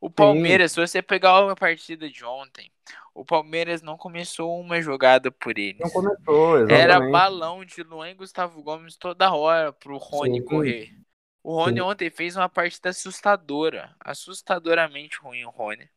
O 0.00 0.10
Palmeiras, 0.10 0.72
Sim. 0.72 0.80
se 0.80 0.88
você 0.88 1.02
pegar 1.02 1.44
uma 1.44 1.54
partida 1.54 2.08
de 2.08 2.24
ontem, 2.24 2.70
o 3.14 3.24
Palmeiras 3.24 3.82
não 3.82 3.96
começou 3.96 4.58
uma 4.60 4.80
jogada 4.80 5.30
por 5.30 5.58
eles. 5.58 5.80
Não 5.80 5.90
começou, 5.90 6.58
exatamente. 6.58 6.82
Era 6.82 7.10
balão 7.10 7.64
de 7.64 7.82
Luan 7.82 8.10
e 8.10 8.14
Gustavo 8.14 8.62
Gomes 8.62 8.96
toda 8.96 9.32
hora 9.34 9.72
pro 9.72 9.98
Rony 9.98 10.40
Sim. 10.40 10.44
correr. 10.44 10.90
O 11.42 11.54
Rony 11.54 11.76
Sim. 11.76 11.80
ontem 11.80 12.10
fez 12.10 12.36
uma 12.36 12.48
partida 12.48 12.90
assustadora. 12.90 13.90
Assustadoramente 14.00 15.18
ruim 15.20 15.44
o 15.44 15.50
Rony. 15.50 15.88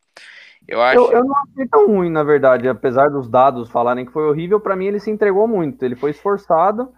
Eu, 0.67 0.81
acho... 0.81 0.99
eu, 0.99 1.11
eu 1.11 1.23
não 1.23 1.35
achei 1.37 1.67
tão 1.67 1.87
ruim, 1.87 2.09
na 2.09 2.23
verdade. 2.23 2.67
Apesar 2.67 3.09
dos 3.09 3.29
dados 3.29 3.69
falarem 3.69 4.05
que 4.05 4.11
foi 4.11 4.27
horrível, 4.27 4.59
para 4.59 4.75
mim 4.75 4.87
ele 4.87 4.99
se 4.99 5.11
entregou 5.11 5.47
muito. 5.47 5.83
Ele 5.83 5.95
foi 5.95 6.11
esforçado, 6.11 6.93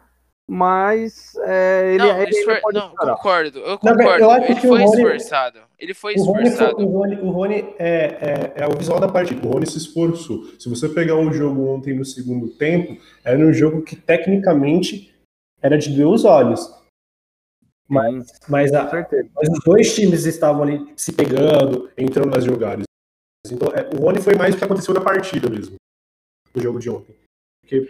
mas 0.49 1.35
é, 1.45 1.93
ele, 1.95 2.03
não, 2.03 2.21
ele, 2.21 2.31
esfor... 2.31 2.53
ele 2.53 2.79
não 2.79 2.95
concordo. 2.95 3.59
Eu 3.59 3.77
concordo. 3.77 4.23
eu 4.23 4.31
ele 4.31 4.55
foi 4.55 4.83
Rony... 4.83 5.01
esforçado. 5.01 5.59
Ele 5.77 5.93
foi 5.93 6.13
esforçado. 6.13 6.77
O 6.77 6.85
Rony, 6.85 7.15
o 7.17 7.29
Rony 7.31 7.75
é, 7.77 7.83
é, 7.85 8.53
é, 8.55 8.67
o 8.67 8.77
visual 8.77 8.97
da 8.97 9.09
partida. 9.09 9.45
O 9.45 9.51
Rony 9.51 9.67
se 9.67 9.77
esforçou. 9.77 10.45
Se 10.57 10.69
você 10.69 10.87
pegar 10.87 11.15
um 11.15 11.33
jogo 11.33 11.67
ontem 11.67 11.93
no 11.93 12.05
segundo 12.05 12.47
tempo, 12.47 12.97
era 13.25 13.37
um 13.37 13.51
jogo 13.51 13.81
que 13.81 13.97
tecnicamente 13.97 15.13
era 15.61 15.77
de 15.77 15.89
doer 15.89 16.07
os 16.07 16.23
olhos. 16.23 16.73
Mas, 17.89 18.25
mas, 18.47 18.73
a, 18.73 18.83
mas, 18.83 19.49
os 19.49 19.59
dois 19.65 19.93
times 19.95 20.25
estavam 20.25 20.63
ali 20.63 20.93
se 20.95 21.11
pegando, 21.11 21.89
entrando 21.97 22.29
nas 22.29 22.43
jogadas. 22.43 22.85
Então, 23.49 23.69
é, 23.69 23.89
o 23.95 24.01
Rony 24.01 24.21
foi 24.21 24.35
mais 24.35 24.55
o 24.55 24.57
que 24.57 24.63
aconteceu 24.63 24.93
na 24.93 25.01
partida 25.01 25.49
mesmo. 25.49 25.75
o 26.55 26.59
jogo 26.61 26.79
de 26.79 26.89
ontem. 26.89 27.15
Porque, 27.67 27.85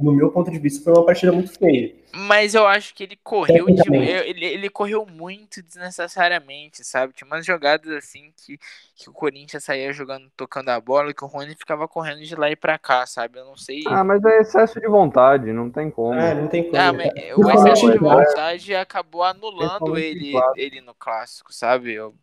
no 0.00 0.12
meu 0.12 0.30
ponto 0.30 0.50
de 0.50 0.58
vista, 0.58 0.84
foi 0.84 0.92
uma 0.92 1.04
partida 1.04 1.32
muito 1.32 1.52
feia. 1.58 1.92
Mas 2.12 2.54
eu 2.54 2.66
acho 2.66 2.94
que 2.94 3.02
ele 3.02 3.18
correu 3.22 3.66
de, 3.66 3.82
ele, 3.96 4.44
ele 4.44 4.70
correu 4.70 5.04
muito 5.04 5.60
desnecessariamente, 5.62 6.84
sabe? 6.84 7.12
Tinha 7.12 7.26
umas 7.26 7.44
jogadas 7.44 7.90
assim 7.92 8.32
que, 8.36 8.58
que 8.94 9.10
o 9.10 9.12
Corinthians 9.12 9.64
saía 9.64 9.92
jogando, 9.92 10.30
tocando 10.36 10.68
a 10.68 10.80
bola, 10.80 11.12
que 11.12 11.24
o 11.24 11.26
Rony 11.26 11.56
ficava 11.56 11.88
correndo 11.88 12.20
de 12.22 12.36
lá 12.36 12.50
e 12.50 12.56
pra 12.56 12.78
cá, 12.78 13.04
sabe? 13.04 13.38
Eu 13.38 13.44
não 13.44 13.56
sei. 13.56 13.82
Ah, 13.86 14.04
mas 14.04 14.24
é 14.24 14.40
excesso 14.40 14.80
de 14.80 14.86
vontade, 14.86 15.52
não 15.52 15.70
tem 15.70 15.90
como. 15.90 16.14
É, 16.14 16.34
não 16.34 16.46
tem 16.46 16.64
como. 16.64 16.76
Ah, 16.76 16.92
mas, 16.92 17.10
o 17.36 17.50
excesso 17.50 17.90
de 17.90 17.98
vontade 17.98 18.74
acabou 18.74 19.24
anulando 19.24 19.98
ele, 19.98 20.32
ele 20.56 20.80
no 20.80 20.94
clássico, 20.94 21.52
sabe? 21.52 21.92
Eu 21.92 22.14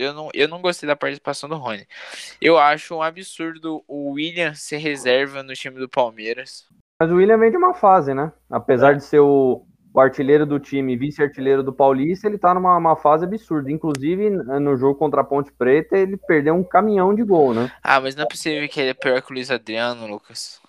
eu 0.00 0.12
não, 0.12 0.28
eu 0.34 0.48
não 0.48 0.60
gostei 0.60 0.86
da 0.86 0.96
participação 0.96 1.48
do 1.48 1.56
Rony. 1.56 1.86
Eu 2.40 2.58
acho 2.58 2.94
um 2.94 3.02
absurdo 3.02 3.82
o 3.86 4.12
William 4.12 4.54
ser 4.54 4.78
reserva 4.78 5.42
no 5.42 5.52
time 5.52 5.78
do 5.78 5.88
Palmeiras. 5.88 6.66
Mas 7.00 7.10
o 7.10 7.16
William 7.16 7.38
vem 7.38 7.50
de 7.50 7.56
uma 7.56 7.74
fase, 7.74 8.12
né? 8.12 8.32
Apesar 8.50 8.92
é. 8.92 8.94
de 8.96 9.04
ser 9.04 9.20
o, 9.20 9.64
o 9.92 10.00
artilheiro 10.00 10.44
do 10.44 10.60
time, 10.60 10.96
vice-artilheiro 10.96 11.62
do 11.62 11.72
Paulista, 11.72 12.26
ele 12.26 12.38
tá 12.38 12.54
numa 12.54 12.96
fase 12.96 13.24
absurda. 13.24 13.70
Inclusive, 13.70 14.30
no 14.30 14.76
jogo 14.76 14.98
contra 14.98 15.20
a 15.20 15.24
Ponte 15.24 15.50
Preta, 15.52 15.96
ele 15.96 16.16
perdeu 16.16 16.54
um 16.54 16.64
caminhão 16.64 17.14
de 17.14 17.22
gol, 17.22 17.54
né? 17.54 17.70
Ah, 17.82 18.00
mas 18.00 18.14
não 18.14 18.24
é 18.24 18.26
possível 18.26 18.68
que 18.68 18.80
ele 18.80 18.90
é 18.90 18.94
pior 18.94 19.20
que 19.22 19.32
o 19.32 19.34
Luiz 19.34 19.50
Adriano, 19.50 20.06
Lucas. 20.06 20.60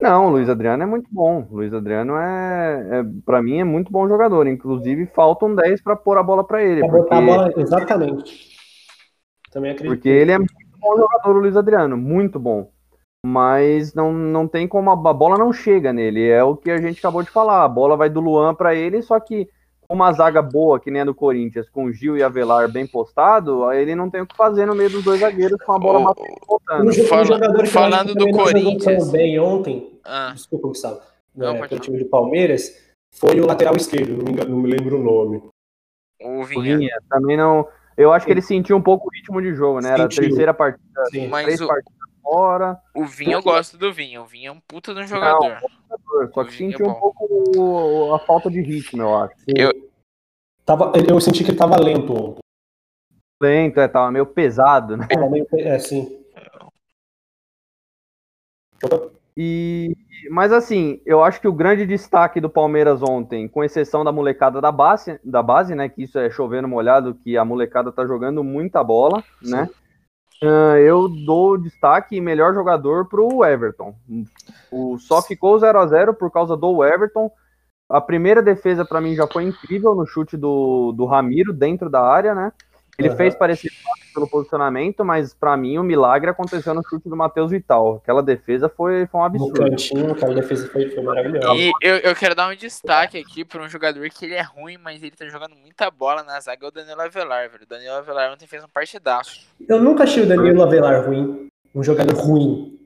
Não, 0.00 0.26
o 0.26 0.30
Luiz 0.30 0.48
Adriano 0.48 0.82
é 0.82 0.86
muito 0.86 1.08
bom. 1.10 1.46
O 1.50 1.56
Luiz 1.56 1.74
Adriano 1.74 2.16
é, 2.16 3.00
é 3.00 3.04
para 3.24 3.42
mim, 3.42 3.58
é 3.58 3.64
muito 3.64 3.90
bom 3.90 4.08
jogador. 4.08 4.46
Inclusive, 4.46 5.06
faltam 5.06 5.54
10 5.54 5.82
para 5.82 5.96
pôr 5.96 6.18
a 6.18 6.22
bola 6.22 6.44
para 6.44 6.62
ele. 6.62 6.80
Pra 6.80 6.88
porque... 6.88 7.02
botar 7.02 7.18
a 7.18 7.22
bola, 7.22 7.52
exatamente. 7.56 8.56
Também 9.50 9.72
acredito. 9.72 9.94
Porque 9.94 10.08
ele 10.08 10.30
é 10.30 10.38
muito 10.38 10.54
bom 10.78 10.96
jogador, 10.96 11.36
o 11.36 11.40
Luiz 11.40 11.56
Adriano, 11.56 11.96
muito 11.96 12.38
bom. 12.38 12.70
Mas 13.26 13.92
não, 13.92 14.12
não 14.12 14.46
tem 14.46 14.68
como 14.68 14.90
a, 14.90 14.92
a 14.92 15.12
bola 15.12 15.36
não 15.36 15.52
chega 15.52 15.92
nele. 15.92 16.28
É 16.28 16.44
o 16.44 16.56
que 16.56 16.70
a 16.70 16.80
gente 16.80 17.00
acabou 17.00 17.22
de 17.22 17.30
falar. 17.30 17.64
A 17.64 17.68
bola 17.68 17.96
vai 17.96 18.08
do 18.08 18.20
Luan 18.20 18.54
para 18.54 18.76
ele, 18.76 19.02
só 19.02 19.18
que 19.18 19.48
uma 19.90 20.12
zaga 20.12 20.42
boa, 20.42 20.78
que 20.78 20.90
nem 20.90 21.00
a 21.02 21.04
do 21.04 21.14
Corinthians, 21.14 21.68
com 21.70 21.90
Gil 21.90 22.16
e 22.16 22.22
Avelar 22.22 22.70
bem 22.70 22.86
postado, 22.86 23.64
aí 23.64 23.80
ele 23.80 23.94
não 23.94 24.10
tem 24.10 24.20
o 24.20 24.26
que 24.26 24.36
fazer 24.36 24.66
no 24.66 24.74
meio 24.74 24.90
dos 24.90 25.02
dois 25.02 25.20
zagueiros 25.20 25.58
com 25.64 25.72
a 25.72 25.78
bola 25.78 26.04
batendo 26.04 26.36
voltando. 26.46 26.92
Fala, 27.06 27.66
falando 27.66 28.14
do 28.14 28.30
Corinthians. 28.30 29.10
bem 29.10 29.40
ontem, 29.40 29.98
ah. 30.04 30.32
desculpa, 30.34 30.68
Gustavo, 30.68 31.00
não, 31.34 31.54
né, 31.54 31.66
pelo 31.66 31.80
time 31.80 31.98
do 31.98 32.04
Palmeiras, 32.04 32.76
foi 33.10 33.40
o 33.40 33.46
lateral 33.46 33.74
esquerdo, 33.76 34.16
não 34.16 34.24
me, 34.24 34.32
engano, 34.32 34.50
não 34.50 34.58
me 34.58 34.68
lembro 34.68 34.98
o 34.98 35.02
nome. 35.02 35.42
O 36.22 36.44
Vinha. 36.44 36.76
o 36.76 36.78
Vinha. 36.78 36.98
Também 37.08 37.36
não. 37.36 37.66
Eu 37.96 38.12
acho 38.12 38.26
que 38.26 38.32
ele 38.32 38.42
sentiu 38.42 38.76
um 38.76 38.82
pouco 38.82 39.08
o 39.08 39.10
ritmo 39.10 39.40
de 39.40 39.54
jogo, 39.54 39.80
né? 39.80 39.90
Era 39.90 40.04
a 40.04 40.08
terceira 40.08 40.52
partida, 40.52 41.06
Sim. 41.10 41.30
três 41.30 41.60
o... 41.60 41.66
partidas 41.66 42.07
fora. 42.28 42.78
O 42.94 43.04
Vinha, 43.06 43.36
eu 43.36 43.42
gosto 43.42 43.78
do 43.78 43.92
Vinha. 43.92 44.20
O 44.20 44.26
Vinha 44.26 44.50
é 44.50 44.52
um 44.52 44.60
puta 44.60 44.94
de 44.94 45.00
um 45.00 45.06
jogador. 45.06 45.60
Não, 45.88 46.32
só 46.32 46.44
que 46.44 46.52
sentiu 46.52 46.86
é 46.86 46.88
um 46.90 46.94
pouco 46.94 48.14
a 48.14 48.18
falta 48.20 48.50
de 48.50 48.60
ritmo, 48.60 49.02
eu 49.02 49.16
acho. 49.16 49.34
Eu, 49.48 49.72
tava, 50.64 50.92
eu 51.08 51.20
senti 51.20 51.42
que 51.42 51.50
ele 51.50 51.58
tava 51.58 51.80
lento 51.80 52.12
ontem. 52.12 52.40
Lento, 53.40 53.80
é, 53.80 53.88
tava 53.88 54.10
meio 54.10 54.26
pesado, 54.26 54.96
né? 54.96 55.06
Tava 55.06 55.30
meio, 55.30 55.46
é, 55.52 55.78
sim. 55.78 56.18
E, 59.36 59.96
mas 60.30 60.52
assim, 60.52 61.00
eu 61.06 61.22
acho 61.22 61.40
que 61.40 61.46
o 61.46 61.52
grande 61.52 61.86
destaque 61.86 62.40
do 62.40 62.50
Palmeiras 62.50 63.00
ontem, 63.02 63.46
com 63.46 63.62
exceção 63.62 64.04
da 64.04 64.10
molecada 64.10 64.60
da 64.60 64.72
base, 64.72 65.20
da 65.22 65.40
base, 65.40 65.74
né? 65.74 65.88
Que 65.88 66.02
isso 66.02 66.18
é 66.18 66.28
chovendo 66.28 66.66
molhado, 66.66 67.14
que 67.14 67.36
a 67.36 67.44
molecada 67.44 67.92
tá 67.92 68.04
jogando 68.04 68.42
muita 68.42 68.82
bola, 68.82 69.22
Sim. 69.40 69.52
né? 69.52 69.70
Uh, 70.42 70.76
eu 70.78 71.08
dou 71.08 71.58
destaque 71.58 72.20
melhor 72.20 72.54
jogador 72.54 73.08
para 73.08 73.20
o 73.20 73.44
Everton. 73.44 73.94
O, 74.70 74.96
só 74.98 75.20
ficou 75.20 75.58
0 75.58 75.78
a 75.78 75.86
0 75.86 76.14
por 76.14 76.30
causa 76.30 76.56
do 76.56 76.84
Everton. 76.84 77.30
A 77.88 78.00
primeira 78.00 78.42
defesa 78.42 78.84
para 78.84 79.00
mim 79.00 79.14
já 79.14 79.26
foi 79.26 79.44
incrível 79.44 79.94
no 79.94 80.06
chute 80.06 80.36
do, 80.36 80.92
do 80.92 81.06
Ramiro 81.06 81.52
dentro 81.52 81.90
da 81.90 82.02
área, 82.02 82.34
né? 82.34 82.52
Ele 82.98 83.10
uhum. 83.10 83.16
fez 83.16 83.32
parecer 83.36 83.70
fácil 83.70 84.12
pelo 84.12 84.28
posicionamento, 84.28 85.04
mas 85.04 85.32
para 85.32 85.56
mim 85.56 85.78
o 85.78 85.84
milagre 85.84 86.30
aconteceu 86.30 86.74
no 86.74 86.82
chute 86.82 87.08
do 87.08 87.16
Matheus 87.16 87.52
Vital. 87.52 88.00
Aquela 88.02 88.20
defesa 88.20 88.68
foi, 88.68 89.06
foi 89.06 89.20
um 89.20 89.24
absurdo. 89.24 89.62
No 89.62 89.70
cantinho, 89.70 90.10
aquela 90.10 90.34
defesa 90.34 90.68
foi, 90.68 90.90
foi 90.90 91.04
maravilhosa. 91.04 91.54
E 91.54 91.70
eu, 91.80 91.96
eu 91.98 92.16
quero 92.16 92.34
dar 92.34 92.50
um 92.50 92.56
destaque 92.56 93.16
aqui 93.16 93.44
para 93.44 93.62
um 93.62 93.68
jogador 93.68 94.08
que 94.10 94.24
ele 94.24 94.34
é 94.34 94.42
ruim, 94.42 94.76
mas 94.78 95.00
ele 95.00 95.12
tá 95.12 95.28
jogando 95.28 95.54
muita 95.54 95.88
bola 95.92 96.24
na 96.24 96.40
zaga, 96.40 96.66
é 96.66 96.68
o 96.68 96.72
Danilo 96.72 97.00
Avelar, 97.00 97.48
velho. 97.48 97.62
O 97.62 97.68
Danilo 97.68 97.94
Avelar 97.94 98.32
ontem 98.32 98.48
fez 98.48 98.64
um 98.64 98.68
partidaço. 98.68 99.46
Eu 99.68 99.80
nunca 99.80 100.02
achei 100.02 100.24
o 100.24 100.28
Danilo 100.28 100.60
Avelar 100.64 101.06
ruim, 101.06 101.48
um 101.72 101.84
jogador 101.84 102.16
ruim. 102.16 102.76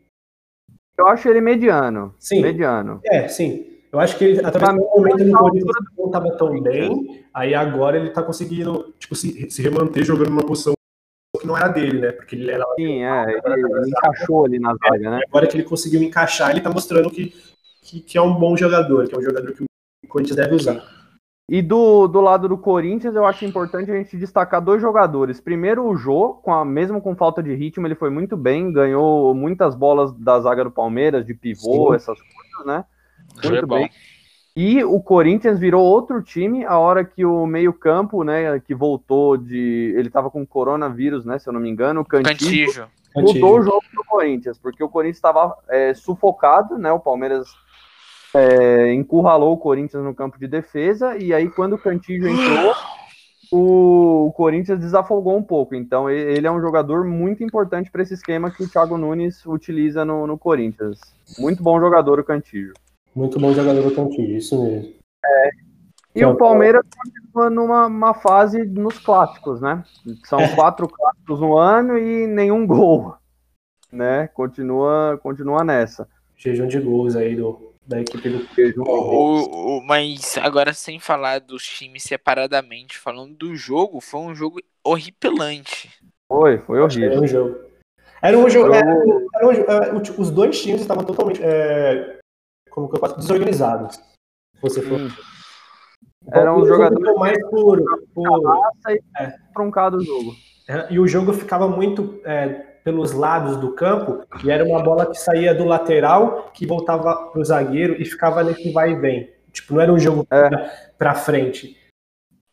Eu 0.98 1.06
acho 1.06 1.26
ele 1.26 1.40
mediano. 1.40 2.14
Sim. 2.18 2.42
Mediano. 2.42 3.00
É, 3.06 3.28
sim. 3.28 3.71
Eu 3.92 4.00
acho 4.00 4.16
que 4.16 4.24
ele, 4.24 4.40
através 4.44 4.74
do 4.74 4.88
momento 4.88 5.24
no 5.24 5.38
Corinthians 5.38 5.76
não 5.98 6.06
estava 6.06 6.36
tão 6.38 6.60
bem, 6.62 7.26
aí 7.34 7.54
agora 7.54 7.98
ele 7.98 8.08
está 8.08 8.22
conseguindo 8.22 8.94
tipo, 8.98 9.14
se, 9.14 9.50
se 9.50 9.60
remanter 9.60 10.02
jogando 10.02 10.30
numa 10.30 10.46
posição 10.46 10.72
que 11.38 11.46
não 11.46 11.56
era 11.56 11.68
dele, 11.68 12.00
né? 12.00 12.12
Porque 12.12 12.34
ele 12.34 12.50
era. 12.50 12.64
Sim, 12.76 13.04
é, 13.04 13.24
ele, 13.28 13.40
ele 13.44 13.90
encaixou 13.90 14.46
ali 14.46 14.58
na 14.58 14.74
zaga, 14.74 15.10
né? 15.10 15.20
Agora 15.28 15.46
que 15.46 15.56
ele 15.56 15.64
conseguiu 15.64 16.02
encaixar, 16.02 16.50
ele 16.50 16.60
está 16.60 16.70
mostrando 16.70 17.10
que, 17.10 17.34
que, 17.82 18.00
que, 18.00 18.16
é 18.16 18.22
um 18.22 18.34
bom 18.34 18.56
jogador, 18.56 19.06
que 19.06 19.14
é 19.14 19.18
um 19.18 19.22
jogador 19.22 19.52
que 19.52 19.62
o 19.62 20.08
Corinthians 20.08 20.36
deve 20.36 20.54
usar. 20.54 20.82
E 21.50 21.60
do, 21.60 22.06
do 22.06 22.20
lado 22.22 22.48
do 22.48 22.56
Corinthians, 22.56 23.14
eu 23.14 23.26
acho 23.26 23.44
importante 23.44 23.90
a 23.90 23.94
gente 23.94 24.16
destacar 24.16 24.62
dois 24.62 24.80
jogadores. 24.80 25.38
Primeiro, 25.38 25.86
o 25.86 25.96
Jô, 25.96 26.34
com 26.42 26.54
a, 26.54 26.64
mesmo 26.64 27.00
com 27.02 27.14
falta 27.14 27.42
de 27.42 27.54
ritmo, 27.54 27.86
ele 27.86 27.94
foi 27.94 28.08
muito 28.08 28.38
bem, 28.38 28.72
ganhou 28.72 29.34
muitas 29.34 29.74
bolas 29.74 30.12
da 30.12 30.40
zaga 30.40 30.64
do 30.64 30.70
Palmeiras, 30.70 31.26
de 31.26 31.34
pivô, 31.34 31.90
Sim. 31.90 31.96
essas 31.96 32.18
coisas, 32.18 32.66
né? 32.66 32.84
Muito 33.42 33.66
bem. 33.66 33.90
E 34.54 34.84
o 34.84 35.00
Corinthians 35.00 35.58
virou 35.58 35.82
outro 35.82 36.22
time 36.22 36.64
a 36.64 36.78
hora 36.78 37.04
que 37.04 37.24
o 37.24 37.46
meio-campo, 37.46 38.22
né, 38.22 38.60
que 38.60 38.74
voltou 38.74 39.36
de. 39.36 39.94
Ele 39.96 40.10
tava 40.10 40.30
com 40.30 40.46
coronavírus, 40.46 41.24
né, 41.24 41.38
se 41.38 41.48
eu 41.48 41.54
não 41.54 41.60
me 41.60 41.70
engano, 41.70 42.02
o 42.02 42.04
Cantijo, 42.04 42.86
mudou 43.16 43.58
o 43.58 43.62
jogo 43.62 43.82
do 43.94 44.04
Corinthians, 44.04 44.58
porque 44.58 44.84
o 44.84 44.90
Corinthians 44.90 45.16
estava 45.16 45.56
é, 45.70 45.94
sufocado, 45.94 46.76
né? 46.76 46.92
O 46.92 47.00
Palmeiras 47.00 47.48
é, 48.34 48.92
encurralou 48.92 49.54
o 49.54 49.58
Corinthians 49.58 50.04
no 50.04 50.14
campo 50.14 50.38
de 50.38 50.46
defesa, 50.46 51.16
e 51.16 51.32
aí 51.32 51.48
quando 51.48 51.74
o 51.74 51.78
Cantijo 51.78 52.28
entrou, 52.28 52.74
o, 53.50 54.26
o 54.26 54.32
Corinthians 54.32 54.80
desafogou 54.80 55.34
um 55.34 55.42
pouco. 55.42 55.74
Então 55.74 56.10
ele 56.10 56.46
é 56.46 56.50
um 56.50 56.60
jogador 56.60 57.04
muito 57.04 57.42
importante 57.42 57.90
para 57.90 58.02
esse 58.02 58.12
esquema 58.12 58.50
que 58.50 58.62
o 58.62 58.68
Thiago 58.68 58.98
Nunes 58.98 59.46
utiliza 59.46 60.04
no, 60.04 60.26
no 60.26 60.36
Corinthians. 60.36 61.00
Muito 61.38 61.62
bom 61.62 61.80
jogador 61.80 62.20
o 62.20 62.24
Cantijo. 62.24 62.74
Muito 63.14 63.38
bom 63.38 63.52
jogador 63.52 63.90
do 63.90 64.22
isso 64.22 64.62
mesmo. 64.62 64.94
É. 65.24 65.50
E 66.14 66.18
então, 66.18 66.32
o 66.32 66.36
Palmeiras 66.36 66.82
continua 66.94 67.48
numa 67.48 68.14
fase 68.14 68.64
nos 68.64 68.98
clássicos, 68.98 69.60
né? 69.60 69.82
São 70.24 70.40
é. 70.40 70.54
quatro 70.54 70.86
clássicos 70.86 71.40
no 71.40 71.56
ano 71.56 71.96
e 71.98 72.26
nenhum 72.26 72.66
gol, 72.66 73.14
né? 73.90 74.28
Continua, 74.28 75.18
continua 75.22 75.64
nessa. 75.64 76.08
Jejum 76.36 76.66
de 76.66 76.80
gols 76.80 77.16
aí 77.16 77.34
do, 77.36 77.72
da 77.86 78.00
equipe 78.00 78.28
do 78.28 78.46
Jejum. 78.54 78.82
O, 78.82 79.78
o, 79.78 79.86
mas 79.86 80.36
agora 80.38 80.74
sem 80.74 80.98
falar 80.98 81.40
dos 81.40 81.64
times 81.64 82.02
separadamente, 82.02 82.98
falando 82.98 83.34
do 83.34 83.56
jogo, 83.56 84.00
foi 84.00 84.20
um 84.20 84.34
jogo 84.34 84.60
horripilante. 84.84 85.90
Foi, 86.28 86.58
foi 86.58 86.80
horrível. 86.80 87.12
Era 87.12 87.20
um 87.20 87.26
jogo. 87.26 87.58
Era 88.20 88.38
um 88.38 88.50
jogo. 88.50 88.74
Era, 88.74 88.90
era 89.34 89.46
um, 89.46 89.50
era, 89.50 89.94
os 89.96 90.30
dois 90.30 90.60
times 90.60 90.82
estavam 90.82 91.04
totalmente 91.04 91.40
é, 91.42 92.18
como 92.72 92.88
que 92.88 92.96
eu 92.96 93.00
faço, 93.00 93.16
desorganizados. 93.16 94.00
Você 94.60 94.80
for. 94.82 95.00
Hum. 95.00 95.10
Era 96.32 96.54
um 96.54 96.64
jogador 96.64 97.18
mais 97.18 97.38
puro, 97.50 97.84
e 98.88 99.00
é. 99.18 99.34
troncado 99.52 99.96
o 99.96 100.04
jogo. 100.04 100.32
É, 100.68 100.86
e 100.92 101.00
o 101.00 101.06
jogo 101.06 101.32
ficava 101.32 101.68
muito 101.68 102.20
é, 102.24 102.48
pelos 102.84 103.12
lados 103.12 103.56
do 103.56 103.72
campo, 103.72 104.24
e 104.44 104.50
era 104.50 104.64
uma 104.64 104.82
bola 104.82 105.06
que 105.06 105.18
saía 105.18 105.54
do 105.54 105.64
lateral, 105.64 106.50
que 106.54 106.66
voltava 106.66 107.30
pro 107.30 107.44
zagueiro 107.44 108.00
e 108.00 108.04
ficava 108.04 108.44
nesse 108.44 108.70
vai 108.72 108.92
e 108.92 108.96
vem. 108.96 109.30
Tipo, 109.50 109.74
não 109.74 109.80
era 109.80 109.92
um 109.92 109.98
jogo 109.98 110.26
é. 110.30 110.70
pra, 110.96 111.14
frente. 111.14 111.76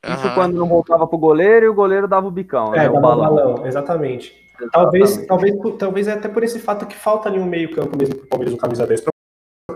Isso 0.04 0.28
uhum. 0.28 0.34
quando 0.34 0.58
não 0.58 0.68
voltava 0.68 1.08
pro 1.08 1.18
goleiro 1.18 1.66
e 1.66 1.70
o 1.70 1.74
goleiro 1.74 2.08
dava 2.08 2.28
o 2.28 2.32
bicão. 2.32 2.74
É, 2.74 2.80
né, 2.80 2.84
dava 2.86 2.98
o 2.98 3.02
balão. 3.02 3.36
balão 3.36 3.68
exatamente. 3.68 4.34
exatamente. 4.34 4.72
Talvez, 4.72 5.26
talvez, 5.26 5.56
talvez 5.78 6.08
é 6.08 6.14
até 6.14 6.28
por 6.28 6.44
esse 6.44 6.60
fato 6.60 6.86
que 6.86 6.96
falta 6.96 7.30
ali 7.30 7.40
um 7.40 7.46
meio 7.46 7.72
campo 7.74 7.96
mesmo 7.98 8.16
pro 8.16 8.28
Palmeiras 8.28 8.54
no 8.54 8.60
camisa 8.60 8.86
10 8.86 9.02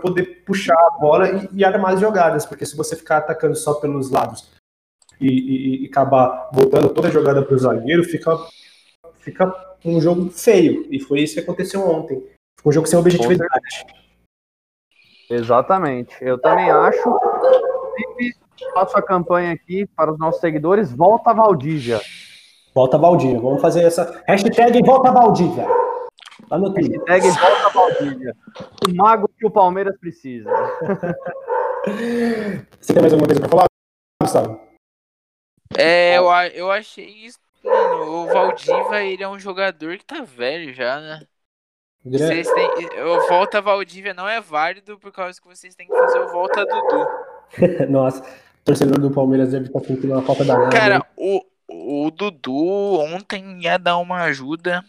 poder 0.00 0.44
puxar 0.44 0.74
a 0.74 0.98
bola 0.98 1.28
e, 1.28 1.48
e 1.60 1.64
armar 1.64 1.94
as 1.94 2.00
jogadas, 2.00 2.46
porque 2.46 2.66
se 2.66 2.76
você 2.76 2.96
ficar 2.96 3.18
atacando 3.18 3.54
só 3.54 3.74
pelos 3.74 4.10
lados 4.10 4.50
e, 5.20 5.28
e, 5.28 5.84
e 5.84 5.86
acabar 5.86 6.50
voltando 6.52 6.90
toda 6.90 7.08
a 7.08 7.10
jogada 7.10 7.42
para 7.42 7.54
o 7.54 7.58
zagueiro, 7.58 8.04
fica, 8.04 8.36
fica 9.18 9.52
um 9.84 10.00
jogo 10.00 10.30
feio. 10.30 10.86
E 10.90 11.00
foi 11.00 11.20
isso 11.20 11.34
que 11.34 11.40
aconteceu 11.40 11.86
ontem. 11.88 12.22
Foi 12.60 12.70
um 12.70 12.72
jogo 12.72 12.86
sem 12.86 12.98
objetividade. 12.98 13.86
Exatamente. 15.30 16.16
Eu 16.20 16.38
também 16.38 16.70
acho. 16.70 17.18
Faço 18.72 18.96
a 18.96 19.02
campanha 19.02 19.52
aqui 19.52 19.86
para 19.86 20.12
os 20.12 20.18
nossos 20.18 20.40
seguidores. 20.40 20.92
Volta 20.92 21.32
Valdívia. 21.32 22.00
Volta 22.74 22.98
Valdívia. 22.98 23.40
Vamos 23.40 23.60
fazer 23.60 23.82
essa 23.82 24.22
hashtag 24.26 24.82
Volta 24.82 25.12
Valdívia. 25.12 25.66
No 26.50 26.72
Twitter. 26.72 27.02
Hashtag 27.06 27.38
volta 27.38 27.70
Valdívia. 27.70 28.36
O 28.88 28.94
mago 28.94 29.28
que 29.28 29.46
o 29.46 29.50
Palmeiras 29.50 29.98
precisa. 29.98 30.50
Você 32.80 32.92
tem 32.92 33.02
mais 33.02 33.12
alguma 33.12 33.26
coisa 33.26 33.40
pra 33.40 33.48
falar, 33.48 33.66
Gustavo? 34.22 34.60
É, 35.76 36.16
eu, 36.18 36.24
eu 36.54 36.70
achei 36.70 37.06
isso. 37.06 37.38
Mano, 37.64 38.24
o 38.24 38.26
Valdiva, 38.26 39.02
ele 39.02 39.22
é 39.22 39.28
um 39.28 39.38
jogador 39.38 39.96
que 39.96 40.04
tá 40.04 40.22
velho 40.22 40.72
já, 40.74 41.00
né? 41.00 41.26
Vocês 42.04 42.46
têm, 42.50 42.68
o 43.02 43.26
Volta 43.28 43.62
Valdívia 43.62 44.12
não 44.12 44.28
é 44.28 44.38
válido 44.38 44.98
por 44.98 45.10
causa 45.10 45.40
que 45.40 45.46
vocês 45.46 45.74
têm 45.74 45.86
que 45.86 45.96
fazer 45.96 46.18
o 46.18 46.28
Volta 46.28 46.62
Dudu. 46.66 47.08
Nossa, 47.88 48.22
torcedor 48.62 48.98
do 48.98 49.10
Palmeiras 49.10 49.52
deve 49.52 49.66
estar 49.66 49.80
sentindo 49.80 50.12
uma 50.12 50.22
falta 50.22 50.44
danada. 50.44 50.70
Cara, 50.70 51.06
o, 51.16 51.42
o 51.68 52.10
Dudu 52.10 52.98
ontem 52.98 53.60
ia 53.62 53.78
dar 53.78 53.96
uma 53.98 54.22
ajuda. 54.22 54.84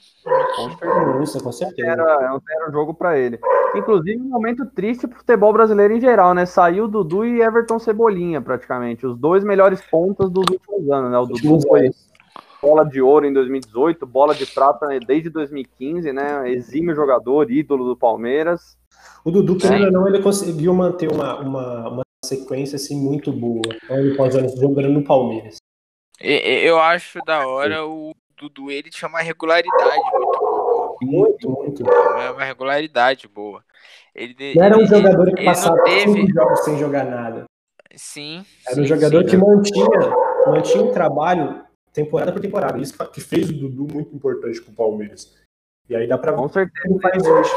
Com 1.41 1.51
certeza. 1.51 1.89
Era, 1.89 2.39
era 2.49 2.69
um 2.69 2.71
jogo 2.71 2.93
para 2.93 3.17
ele. 3.17 3.39
Inclusive, 3.75 4.21
um 4.21 4.29
momento 4.29 4.65
triste 4.65 5.07
pro 5.07 5.17
futebol 5.17 5.53
brasileiro 5.53 5.95
em 5.95 6.01
geral, 6.01 6.33
né? 6.33 6.45
Saiu 6.45 6.87
Dudu 6.87 7.25
e 7.25 7.41
Everton 7.41 7.79
Cebolinha, 7.79 8.41
praticamente. 8.41 9.05
Os 9.05 9.17
dois 9.17 9.43
melhores 9.43 9.81
pontas 9.89 10.29
dos 10.29 10.45
últimos 10.49 10.89
anos, 10.91 11.11
né? 11.11 11.17
O 11.17 11.25
Dudu 11.25 11.61
foi 11.67 11.91
bola 12.61 12.83
de 12.83 13.01
ouro 13.01 13.25
em 13.25 13.33
2018, 13.33 14.05
bola 14.05 14.33
de 14.33 14.45
prata 14.45 14.87
desde 15.05 15.29
2015, 15.29 16.11
né? 16.11 16.49
Exímio 16.49 16.95
jogador, 16.95 17.49
ídolo 17.51 17.85
do 17.85 17.95
Palmeiras. 17.95 18.77
O 19.23 19.31
Dudu, 19.31 19.57
querendo 19.57 19.85
ou 19.85 19.91
não, 19.91 20.07
ele 20.07 20.21
conseguiu 20.21 20.73
manter 20.73 21.11
uma, 21.11 21.39
uma, 21.39 21.89
uma 21.89 22.03
sequência 22.23 22.75
assim 22.75 22.99
muito 22.99 23.31
boa. 23.31 23.61
Então, 23.83 23.97
ele 23.97 24.19
anos 24.19 24.59
jogando 24.59 24.89
no 24.89 25.03
Palmeiras. 25.03 25.57
Eu 26.19 26.79
acho 26.79 27.19
da 27.25 27.47
hora 27.47 27.85
o 27.85 28.13
Dudu, 28.37 28.71
ele 28.71 28.89
tinha 28.89 29.07
uma 29.07 29.21
regularidade 29.21 30.01
muito 30.13 30.39
boa. 30.39 30.97
Muito, 31.01 31.49
muito. 31.49 31.83
Uma, 31.83 32.31
uma 32.31 32.43
regularidade 32.43 33.27
boa. 33.27 33.63
Ele, 34.13 34.55
não 34.55 34.63
era 34.63 34.77
um 34.77 34.85
jogador 34.85 35.33
que 35.33 35.43
passava 35.43 35.83
teve... 35.83 36.11
cinco 36.13 36.33
jogos 36.33 36.59
sem 36.63 36.77
jogar 36.77 37.03
nada. 37.05 37.45
Sim. 37.95 38.45
Era 38.65 38.75
sim, 38.75 38.81
um 38.81 38.85
jogador 38.85 39.23
sim. 39.23 39.29
que 39.29 39.37
mantinha, 39.37 39.87
mantinha 40.47 40.83
um 40.83 40.91
trabalho 40.91 41.65
temporada 41.93 42.31
por 42.31 42.41
temporada. 42.41 42.77
Isso 42.77 42.97
que 43.11 43.21
fez 43.21 43.49
o 43.49 43.53
Dudu 43.53 43.93
muito 43.93 44.15
importante 44.15 44.61
com 44.61 44.71
o 44.71 44.75
Palmeiras. 44.75 45.33
E 45.89 45.95
aí 45.95 46.07
dá 46.07 46.17
pra 46.17 46.33
Com 46.33 46.47
certeza. 46.47 46.99
faz 47.01 47.25
hoje. 47.25 47.51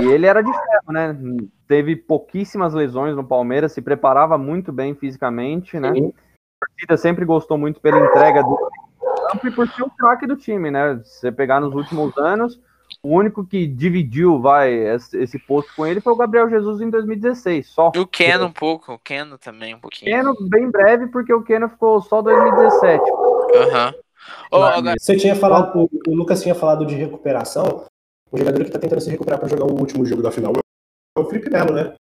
E 0.00 0.04
ele 0.04 0.26
era 0.26 0.42
de 0.42 0.52
ferro, 0.52 0.92
né? 0.92 1.16
Teve 1.66 1.96
pouquíssimas 1.96 2.72
lesões 2.72 3.14
no 3.14 3.24
Palmeiras, 3.24 3.72
se 3.72 3.82
preparava 3.82 4.38
muito 4.38 4.72
bem 4.72 4.94
fisicamente, 4.94 5.78
né? 5.78 5.92
Sim. 5.92 6.14
A 6.62 6.66
torcida 6.66 6.96
sempre 6.96 7.24
gostou 7.24 7.56
muito 7.56 7.80
pela 7.80 7.98
entrega 7.98 8.42
do 8.42 8.56
campo 9.30 9.46
e 9.46 9.50
por 9.50 9.68
ser 9.68 9.82
o 9.82 9.90
craque 9.90 10.26
do 10.26 10.36
time, 10.36 10.70
né? 10.70 11.00
Se 11.04 11.20
você 11.20 11.32
pegar 11.32 11.60
nos 11.60 11.74
últimos 11.74 12.16
anos, 12.18 12.60
o 13.02 13.16
único 13.16 13.46
que 13.46 13.66
dividiu, 13.66 14.40
vai, 14.40 14.72
esse 15.14 15.38
posto 15.38 15.74
com 15.74 15.86
ele 15.86 16.00
foi 16.00 16.12
o 16.12 16.16
Gabriel 16.16 16.50
Jesus 16.50 16.80
em 16.80 16.90
2016, 16.90 17.68
só. 17.68 17.92
E 17.94 17.98
o 17.98 18.06
Keno 18.06 18.46
um 18.46 18.52
pouco, 18.52 18.92
o 18.92 18.98
Keno 18.98 19.38
também 19.38 19.74
um 19.74 19.80
pouquinho. 19.80 20.10
Keno 20.10 20.34
bem 20.48 20.70
breve, 20.70 21.06
porque 21.06 21.32
o 21.32 21.42
Keno 21.42 21.68
ficou 21.68 22.00
só 22.02 22.20
2017. 22.20 23.02
Aham. 23.54 23.86
Uhum. 23.86 24.00
Oh, 24.52 24.62
agora... 24.62 24.96
Você 24.98 25.16
tinha 25.16 25.34
falado, 25.34 25.88
o 26.06 26.14
Lucas 26.14 26.42
tinha 26.42 26.54
falado 26.54 26.84
de 26.84 26.94
recuperação, 26.94 27.86
o 28.30 28.38
jogador 28.38 28.64
que 28.64 28.70
tá 28.70 28.78
tentando 28.78 29.00
se 29.00 29.10
recuperar 29.10 29.40
para 29.40 29.48
jogar 29.48 29.64
o 29.64 29.78
último 29.78 30.04
jogo 30.04 30.22
da 30.22 30.30
final 30.30 30.52
é 30.52 31.20
o 31.20 31.24
Felipe 31.24 31.50
Melo, 31.50 31.72
né? 31.72 31.94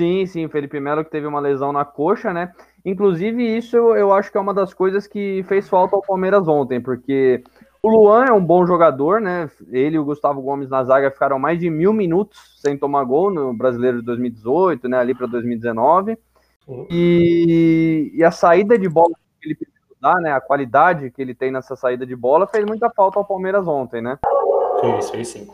Sim, 0.00 0.26
sim, 0.26 0.44
o 0.44 0.48
Felipe 0.48 0.78
Melo 0.78 1.04
que 1.04 1.10
teve 1.10 1.26
uma 1.26 1.40
lesão 1.40 1.72
na 1.72 1.84
coxa, 1.84 2.32
né? 2.32 2.52
Inclusive, 2.84 3.42
isso 3.56 3.76
eu 3.76 4.12
acho 4.12 4.30
que 4.30 4.38
é 4.38 4.40
uma 4.40 4.54
das 4.54 4.72
coisas 4.72 5.08
que 5.08 5.44
fez 5.48 5.68
falta 5.68 5.96
ao 5.96 6.02
Palmeiras 6.02 6.46
ontem, 6.46 6.80
porque 6.80 7.42
o 7.82 7.88
Luan 7.88 8.26
é 8.26 8.32
um 8.32 8.44
bom 8.44 8.64
jogador, 8.64 9.20
né? 9.20 9.50
Ele 9.72 9.96
e 9.96 9.98
o 9.98 10.04
Gustavo 10.04 10.40
Gomes 10.40 10.68
na 10.68 10.84
zaga 10.84 11.10
ficaram 11.10 11.36
mais 11.36 11.58
de 11.58 11.68
mil 11.68 11.92
minutos 11.92 12.60
sem 12.62 12.78
tomar 12.78 13.02
gol 13.02 13.28
no 13.32 13.52
Brasileiro 13.52 13.98
de 13.98 14.04
2018, 14.04 14.88
né? 14.88 14.98
Ali 14.98 15.14
para 15.14 15.26
2019. 15.26 16.16
Uhum. 16.68 16.86
E, 16.90 18.12
e, 18.14 18.22
a 18.22 18.30
saída 18.30 18.78
de 18.78 18.88
bola 18.88 19.14
que 19.40 19.48
ele 19.48 19.58
dar, 20.00 20.20
né? 20.20 20.32
A 20.32 20.40
qualidade 20.40 21.10
que 21.10 21.20
ele 21.20 21.34
tem 21.34 21.50
nessa 21.50 21.74
saída 21.74 22.06
de 22.06 22.14
bola 22.14 22.46
fez 22.46 22.64
muita 22.64 22.88
falta 22.90 23.18
ao 23.18 23.24
Palmeiras 23.24 23.66
ontem, 23.66 24.00
né? 24.00 24.16
Sim, 24.80 25.00
sim, 25.00 25.24
sim. 25.24 25.48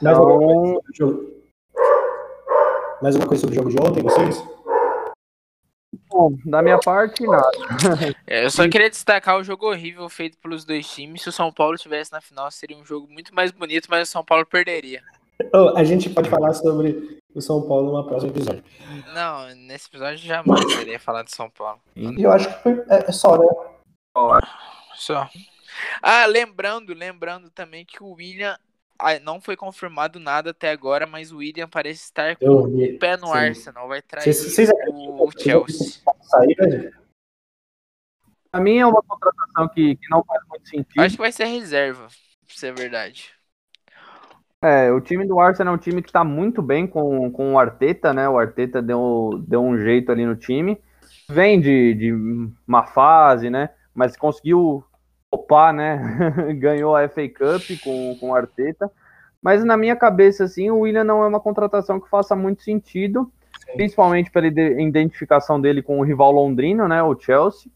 Então... 0.00 0.80
Mais 3.04 3.14
uma 3.16 3.26
coisa 3.26 3.42
sobre 3.42 3.54
o 3.54 3.58
jogo 3.58 3.68
de 3.68 3.76
ontem, 3.82 4.02
vocês? 4.02 4.42
Bom, 6.08 6.34
da 6.46 6.62
minha 6.62 6.78
parte, 6.78 7.22
nada. 7.26 7.50
É, 8.26 8.46
eu 8.46 8.50
só 8.50 8.66
queria 8.66 8.88
destacar 8.88 9.36
o 9.36 9.44
jogo 9.44 9.68
horrível 9.68 10.08
feito 10.08 10.38
pelos 10.38 10.64
dois 10.64 10.88
times. 10.88 11.20
Se 11.20 11.28
o 11.28 11.32
São 11.32 11.52
Paulo 11.52 11.74
estivesse 11.74 12.10
na 12.10 12.22
final, 12.22 12.50
seria 12.50 12.78
um 12.78 12.82
jogo 12.86 13.06
muito 13.12 13.34
mais 13.34 13.50
bonito, 13.50 13.88
mas 13.90 14.08
o 14.08 14.10
São 14.10 14.24
Paulo 14.24 14.46
perderia. 14.46 15.02
Oh, 15.52 15.76
a 15.76 15.84
gente 15.84 16.08
pode 16.08 16.30
falar 16.30 16.54
sobre 16.54 17.18
o 17.34 17.42
São 17.42 17.60
Paulo 17.68 17.92
no 17.94 18.08
próximo 18.08 18.32
episódio. 18.32 18.64
Não, 19.12 19.54
nesse 19.54 19.86
episódio 19.88 20.16
jamais 20.16 20.64
iria 20.80 20.98
falar 20.98 21.24
de 21.24 21.34
São 21.34 21.50
Paulo. 21.50 21.82
Eu 21.94 22.32
acho 22.32 22.48
que 22.48 22.62
foi, 22.62 22.72
é, 22.88 23.04
é 23.06 23.12
só, 23.12 23.36
né? 23.36 23.46
Só. 24.94 25.28
Ah, 26.00 26.24
lembrando, 26.24 26.94
lembrando 26.94 27.50
também 27.50 27.84
que 27.84 28.02
o 28.02 28.12
William 28.12 28.56
não 29.22 29.40
foi 29.40 29.56
confirmado 29.56 30.18
nada 30.18 30.50
até 30.50 30.70
agora, 30.70 31.06
mas 31.06 31.32
o 31.32 31.38
William 31.38 31.68
parece 31.68 32.04
estar 32.04 32.36
com 32.36 32.46
o 32.46 32.98
pé 32.98 33.16
no 33.16 33.28
sim. 33.28 33.32
Arsenal. 33.32 33.88
Vai 33.88 34.02
trair 34.02 34.32
vocês, 34.32 34.70
o, 34.88 35.26
o 35.26 35.30
Chelsea. 35.38 36.00
Pra 38.50 38.60
mim 38.60 38.78
é 38.78 38.86
uma 38.86 39.02
contratação 39.02 39.68
que, 39.68 39.96
que 39.96 40.08
não 40.08 40.22
faz 40.24 40.40
muito 40.48 40.68
sentido. 40.68 41.00
Acho 41.00 41.16
que 41.16 41.22
vai 41.22 41.32
ser 41.32 41.46
reserva, 41.46 42.06
pra 42.46 42.56
ser 42.56 42.72
verdade. 42.72 43.32
É, 44.62 44.90
o 44.90 45.00
time 45.00 45.26
do 45.26 45.38
Arsenal 45.38 45.74
é 45.74 45.76
um 45.76 45.80
time 45.80 46.00
que 46.00 46.10
tá 46.10 46.24
muito 46.24 46.62
bem 46.62 46.86
com, 46.86 47.30
com 47.30 47.52
o 47.52 47.58
Arteta, 47.58 48.14
né? 48.14 48.26
O 48.26 48.38
Arteta 48.38 48.80
deu, 48.80 49.42
deu 49.46 49.62
um 49.62 49.76
jeito 49.76 50.10
ali 50.10 50.24
no 50.24 50.36
time. 50.36 50.80
Vem 51.28 51.60
de, 51.60 51.94
de 51.94 52.12
uma 52.66 52.86
fase, 52.86 53.50
né? 53.50 53.70
Mas 53.94 54.16
conseguiu 54.16 54.82
topar, 55.34 55.72
né? 55.72 55.98
Ganhou 56.58 56.94
a 56.94 57.08
FA 57.08 57.28
Cup 57.28 57.62
com, 57.82 58.16
com 58.18 58.30
o 58.30 58.34
Arteta. 58.34 58.90
Mas 59.42 59.64
na 59.64 59.76
minha 59.76 59.96
cabeça, 59.96 60.44
assim, 60.44 60.70
o 60.70 60.80
William 60.80 61.04
não 61.04 61.22
é 61.22 61.26
uma 61.26 61.40
contratação 61.40 62.00
que 62.00 62.08
faça 62.08 62.34
muito 62.34 62.62
sentido, 62.62 63.30
Sim. 63.66 63.76
principalmente 63.76 64.30
pela 64.30 64.46
identificação 64.46 65.60
dele 65.60 65.82
com 65.82 65.98
o 65.98 66.02
rival 66.02 66.32
londrino, 66.32 66.88
né? 66.88 67.02
O 67.02 67.18
Chelsea. 67.18 67.70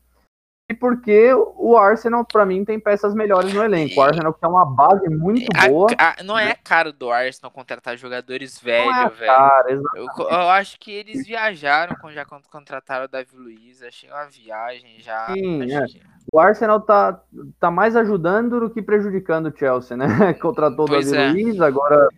E 0.71 0.75
porque 0.75 1.33
o 1.57 1.79
Arsenal, 1.79 2.27
para 2.27 2.44
mim, 2.44 2.62
tem 2.62 2.79
peças 2.79 3.14
melhores 3.14 3.55
no 3.55 3.64
elenco. 3.64 3.99
O 3.99 4.03
Arsenal 4.03 4.35
que 4.35 4.44
é 4.44 4.49
uma 4.49 4.66
base 4.66 5.09
muito 5.09 5.47
boa. 5.66 5.88
A, 5.99 6.21
a, 6.21 6.23
não 6.23 6.38
é 6.38 6.55
caro 6.55 6.92
do 6.92 7.11
Arsenal 7.11 7.51
contratar 7.51 7.97
jogadores 7.97 8.61
velhos, 8.61 8.94
é 8.94 9.09
velho. 9.09 9.33
Cara, 9.33 9.71
eu, 9.71 10.07
eu, 10.18 10.51
acho 10.51 10.79
que 10.79 10.92
eles 10.92 11.27
viajaram 11.27 11.97
quando 11.99 12.12
já 12.12 12.27
contrataram 12.27 13.07
o 13.07 13.09
Davi 13.09 13.35
Luiz. 13.35 13.83
Achei 13.83 14.11
uma 14.11 14.27
viagem 14.27 15.01
já. 15.01 15.33
Sim, 15.33 15.73
é. 15.73 15.87
O 16.33 16.38
Arsenal 16.38 16.81
tá, 16.81 17.21
tá 17.59 17.71
mais 17.71 17.97
ajudando 17.97 18.61
do 18.61 18.71
que 18.71 18.83
prejudicando 18.83 19.47
o 19.47 19.57
Chelsea, 19.57 19.97
né? 19.97 20.35
Contratou 20.41 20.85
o 20.85 20.91
Davi 20.91 21.14
é. 21.14 21.31
Luiz, 21.31 21.61
agora 21.61 22.09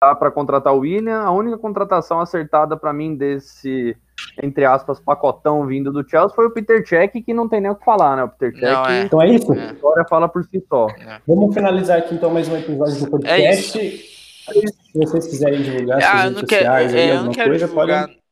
tá 0.00 0.14
para 0.14 0.30
contratar 0.30 0.74
o 0.74 0.80
William. 0.80 1.20
A 1.20 1.30
única 1.30 1.58
contratação 1.58 2.20
acertada 2.20 2.76
para 2.76 2.92
mim 2.92 3.14
desse 3.16 3.96
entre 4.42 4.64
aspas, 4.64 5.00
pacotão 5.00 5.66
vindo 5.66 5.92
do 5.92 6.08
Chelsea 6.08 6.34
foi 6.34 6.46
o 6.46 6.50
Peter 6.50 6.86
Cech, 6.86 7.20
que 7.20 7.34
não 7.34 7.48
tem 7.48 7.60
nem 7.60 7.70
o 7.70 7.74
que 7.74 7.84
falar, 7.84 8.16
né? 8.16 8.24
O 8.24 8.28
Peter 8.28 8.58
Cech. 8.58 8.90
É. 8.90 9.02
Então 9.02 9.22
é 9.22 9.28
isso. 9.28 9.52
A 9.52 9.72
história 9.72 10.04
fala 10.08 10.28
por 10.28 10.44
si 10.44 10.64
só. 10.68 10.88
É. 10.88 11.20
Vamos 11.26 11.54
finalizar 11.54 11.98
aqui 11.98 12.14
então 12.14 12.30
mais 12.30 12.48
um 12.48 12.56
episódio 12.56 13.04
do 13.04 13.10
podcast. 13.10 13.78
É 13.78 14.52
Se 14.52 14.72
vocês 14.94 15.26
quiserem 15.26 15.62
divulgar 15.62 15.98
ah, 15.98 16.02
suas 16.02 16.22
redes 16.22 16.40
sociais, 16.40 16.92
quero, 16.92 17.02
aí, 17.02 17.10
é, 17.10 17.16
alguma 17.16 17.44
coisa, 17.44 17.68
podem. 17.68 18.23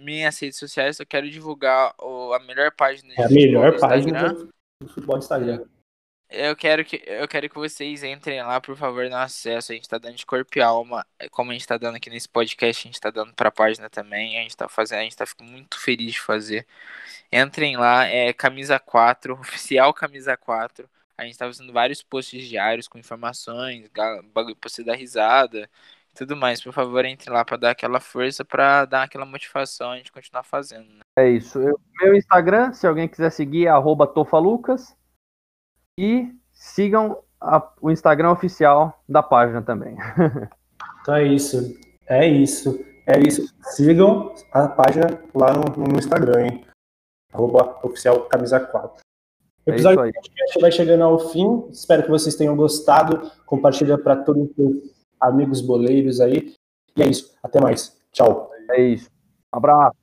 Minhas 0.00 0.38
redes 0.38 0.58
sociais, 0.58 0.98
eu 0.98 1.06
quero 1.06 1.28
divulgar 1.30 1.94
o, 1.98 2.32
a 2.32 2.38
melhor 2.40 2.72
página 2.72 3.12
é 3.16 3.24
a 3.24 3.28
melhor 3.28 3.78
página 3.78 4.32
do 4.32 4.88
futebol 4.88 5.16
do 5.16 5.22
Instagram. 5.22 5.64
Eu 6.32 6.54
quero 6.54 6.84
que 6.84 7.02
eu 7.06 7.26
quero 7.26 7.48
que 7.48 7.56
vocês 7.56 8.04
entrem 8.04 8.40
lá, 8.40 8.60
por 8.60 8.76
favor, 8.76 9.08
no 9.10 9.16
acesso. 9.16 9.72
A 9.72 9.74
gente 9.74 9.88
tá 9.88 9.98
dando 9.98 10.14
de 10.14 10.24
corpo 10.24 10.50
e 10.56 10.60
alma, 10.60 11.04
como 11.32 11.50
a 11.50 11.54
gente 11.54 11.66
tá 11.66 11.76
dando 11.76 11.96
aqui 11.96 12.08
nesse 12.08 12.28
podcast, 12.28 12.86
a 12.86 12.88
gente 12.88 13.00
tá 13.00 13.10
dando 13.10 13.34
pra 13.34 13.50
página 13.50 13.90
também. 13.90 14.38
A 14.38 14.42
gente 14.42 14.56
tá 14.56 14.68
fazendo, 14.68 15.00
a 15.00 15.02
gente 15.02 15.16
tá 15.16 15.24
muito 15.40 15.78
feliz 15.78 16.12
de 16.12 16.20
fazer. 16.20 16.66
Entrem 17.32 17.76
lá, 17.76 18.06
é 18.06 18.32
camisa 18.32 18.78
4, 18.78 19.34
oficial 19.40 19.92
camisa 19.92 20.36
4. 20.36 20.88
A 21.18 21.24
gente 21.24 21.36
tá 21.36 21.46
fazendo 21.46 21.72
vários 21.72 22.00
posts 22.02 22.46
diários 22.48 22.86
com 22.88 22.96
informações, 22.98 23.90
bagulho 24.32 24.56
pra 24.56 24.70
você 24.70 24.84
dar 24.84 24.94
risada 24.94 25.68
tudo 26.14 26.36
mais. 26.36 26.62
Por 26.62 26.72
favor, 26.72 27.04
entre 27.04 27.30
lá 27.30 27.44
para 27.44 27.56
dar 27.56 27.70
aquela 27.70 28.00
força, 28.00 28.44
para 28.44 28.84
dar 28.84 29.02
aquela 29.04 29.26
motivação 29.26 29.90
a 29.90 29.96
gente 29.96 30.12
continuar 30.12 30.44
fazendo. 30.44 30.88
Né? 30.88 31.00
É 31.18 31.28
isso. 31.28 31.58
Eu, 31.58 31.78
meu 32.00 32.14
Instagram, 32.14 32.72
se 32.72 32.86
alguém 32.86 33.08
quiser 33.08 33.30
seguir, 33.30 33.66
é 33.66 33.72
tofalucas. 34.06 34.96
E 35.98 36.32
sigam 36.52 37.22
a, 37.40 37.72
o 37.80 37.90
Instagram 37.90 38.30
oficial 38.30 39.02
da 39.08 39.22
página 39.22 39.62
também. 39.62 39.96
Então 41.02 41.14
é 41.14 41.24
isso. 41.24 41.78
É 42.06 42.28
isso. 42.28 42.84
É 43.06 43.18
isso. 43.18 43.54
Sigam 43.62 44.34
a 44.52 44.68
página 44.68 45.18
lá 45.34 45.52
no, 45.52 45.86
no 45.86 45.98
Instagram, 45.98 46.46
hein? 46.46 46.66
Arroba 47.32 47.78
oficial 47.82 48.26
camisa 48.26 48.60
4. 48.60 49.02
O 49.66 49.70
episódio 49.70 50.04
é 50.04 50.08
do 50.08 50.12
podcast 50.12 50.60
vai 50.60 50.72
chegando 50.72 51.04
ao 51.04 51.18
fim. 51.30 51.66
Espero 51.70 52.02
que 52.02 52.10
vocês 52.10 52.34
tenham 52.34 52.56
gostado. 52.56 53.30
Compartilha 53.46 53.96
para 53.96 54.16
todos 54.16 54.50
os 54.50 54.54
seus 54.54 54.99
amigos 55.20 55.60
boleiros 55.60 56.20
aí. 56.20 56.54
E 56.96 57.02
é 57.02 57.06
isso. 57.06 57.34
Até 57.42 57.60
mais. 57.60 57.96
Tchau. 58.12 58.50
É 58.70 58.82
isso. 58.82 59.10
Um 59.52 59.58
abraço. 59.58 59.99